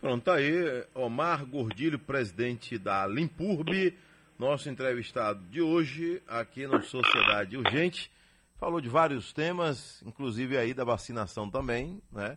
Pronto, 0.00 0.24
tá 0.24 0.34
aí 0.34 0.84
Omar 0.94 1.44
Gordilho, 1.46 1.98
presidente 1.98 2.78
da 2.78 3.06
Limpurbe, 3.06 3.98
nosso 4.38 4.68
entrevistado 4.68 5.40
de 5.50 5.60
hoje 5.60 6.22
aqui 6.26 6.66
no 6.66 6.82
Sociedade 6.82 7.56
Urgente. 7.56 8.10
Falou 8.58 8.80
de 8.80 8.88
vários 8.88 9.32
temas, 9.32 10.02
inclusive 10.06 10.56
aí 10.58 10.74
da 10.74 10.84
vacinação 10.84 11.50
também, 11.50 12.02
né? 12.12 12.36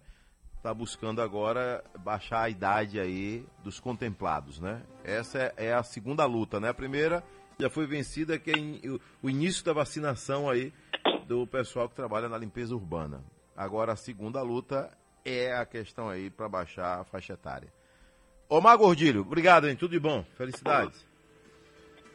Está 0.63 0.73
buscando 0.73 1.21
agora 1.21 1.84
baixar 1.99 2.43
a 2.43 2.49
idade 2.49 2.97
aí 2.97 3.45
dos 3.62 3.82
contemplados, 3.82 4.62
né? 4.62 4.82
Essa 5.04 5.54
é, 5.58 5.67
é 5.67 5.73
a 5.73 5.84
segunda 5.84 6.26
luta, 6.26 6.58
né? 6.58 6.69
A 6.69 6.73
primeira 6.73 7.21
já 7.60 7.69
foi 7.69 7.86
vencida, 7.86 8.39
que 8.39 8.49
é 8.49 8.54
o 9.21 9.30
início 9.30 9.65
da 9.65 9.73
vacinação 9.73 10.49
aí 10.49 10.71
do 11.28 11.45
pessoal 11.45 11.89
que 11.89 11.95
trabalha 11.95 12.30
na 12.30 12.38
limpeza 12.38 12.73
urbana. 12.73 13.21
Agora 13.58 13.91
a 13.91 13.97
segunda 13.97 14.41
luta 14.41 14.89
é 15.26 15.54
a 15.54 15.65
questão 15.65 16.08
aí 16.08 16.30
para 16.30 16.47
baixar 16.47 17.02
a 17.02 17.04
faixa 17.04 17.34
etária. 17.34 17.67
Omar 18.47 18.78
Gordilho, 18.78 19.19
obrigado, 19.19 19.67
hein? 19.67 19.76
Tudo 19.76 19.91
de 19.91 19.99
bom. 19.99 20.23
Felicidades. 20.38 21.06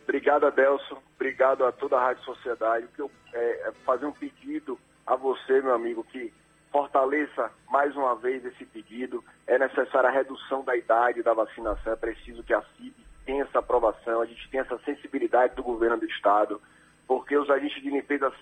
Obrigado, 0.04 0.46
Adelson. 0.46 1.02
Obrigado 1.16 1.66
a 1.66 1.72
toda 1.72 1.98
a 1.98 2.00
Rádio 2.02 2.24
Sociedade. 2.24 2.88
Eu, 2.96 3.11
é, 3.34 3.68
é 3.68 3.72
fazer 3.84 4.06
um 4.06 4.12
pedido 4.12 4.78
a 5.06 5.16
você, 5.16 5.61
meu 5.61 5.74
amigo, 5.74 6.02
que 6.04 6.32
fortaleça 6.70 7.50
mais 7.70 7.94
uma 7.96 8.14
vez 8.16 8.44
esse 8.44 8.64
pedido. 8.64 9.24
É 9.46 9.59
necessária 9.59 10.09
a 10.09 10.12
redução 10.12 10.62
da 10.62 10.76
idade 10.76 11.22
da 11.22 11.35
vacinação, 11.35 11.92
é 11.92 11.96
preciso 11.96 12.42
que 12.42 12.54
a 12.54 12.62
CIB 12.76 12.94
tenha 13.24 13.44
essa 13.44 13.59
aprovação, 13.59 14.20
a 14.20 14.26
gente 14.26 14.48
tenha 14.50 14.62
essa 14.62 14.78
sensibilidade 14.78 15.54
do 15.54 15.62
governo 15.62 15.98
do 15.98 16.07
Estado, 16.07 16.61
porque 17.07 17.37
os 17.37 17.50
agentes 17.50 17.83
de 17.83 17.90
limpeza 17.90 18.33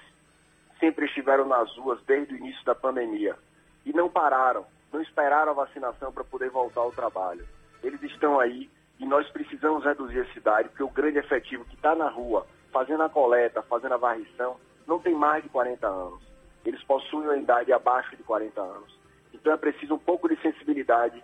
sempre 0.79 1.07
estiveram 1.07 1.47
nas 1.47 1.75
ruas 1.77 2.01
desde 2.05 2.35
o 2.35 2.37
início 2.37 2.65
da 2.65 2.75
pandemia 2.75 3.37
e 3.85 3.93
não 3.93 4.09
pararam, 4.09 4.67
não 4.93 5.01
esperaram 5.01 5.53
a 5.53 5.55
vacinação 5.55 6.13
para 6.13 6.25
poder 6.25 6.51
voltar 6.51 6.81
ao 6.81 6.93
trabalho. 6.93 7.47
Eles 7.83 8.03
estão 8.03 8.39
aí 8.39 8.71
e 8.99 9.07
nós 9.07 9.29
precisamos 9.31 9.85
reduzir 9.85 10.21
a 10.21 10.33
cidade, 10.33 10.69
porque 10.69 10.83
o 10.83 10.91
grande 10.91 11.19
efetivo 11.19 11.65
que 11.65 11.75
está 11.75 11.95
na 11.95 12.09
rua, 12.09 12.47
fazendo 12.73 13.03
a 13.03 13.09
coleta, 13.09 13.63
fazendo 13.63 13.95
a 13.95 13.99
varrição, 13.99 14.57
não 14.87 14.99
tem 14.99 15.15
mais 15.15 15.43
de 15.43 15.49
40 15.49 15.87
anos 15.87 16.36
eles 16.71 16.83
possuem 16.85 17.27
uma 17.29 17.37
idade 17.37 17.73
abaixo 17.73 18.17
de 18.17 18.23
40 18.23 18.61
anos. 18.61 18.97
Então 19.33 19.53
é 19.53 19.57
preciso 19.57 19.95
um 19.95 19.99
pouco 19.99 20.29
de 20.29 20.41
sensibilidade 20.41 21.23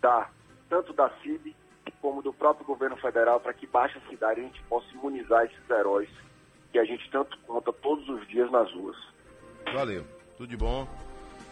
da, 0.00 0.30
tanto 0.68 0.92
da 0.92 1.10
CIB 1.22 1.54
como 2.00 2.22
do 2.22 2.32
próprio 2.32 2.66
governo 2.66 2.96
federal 2.96 3.40
para 3.40 3.52
que 3.52 3.66
baixe 3.66 3.98
a 3.98 4.08
cidade 4.08 4.40
a 4.40 4.44
gente 4.44 4.62
possa 4.62 4.86
imunizar 4.92 5.44
esses 5.44 5.70
heróis 5.70 6.08
que 6.70 6.78
a 6.78 6.84
gente 6.84 7.10
tanto 7.10 7.38
conta 7.40 7.72
todos 7.72 8.08
os 8.08 8.26
dias 8.28 8.50
nas 8.50 8.70
ruas. 8.72 8.96
Valeu, 9.72 10.04
tudo 10.36 10.48
de 10.48 10.56
bom. 10.56 10.86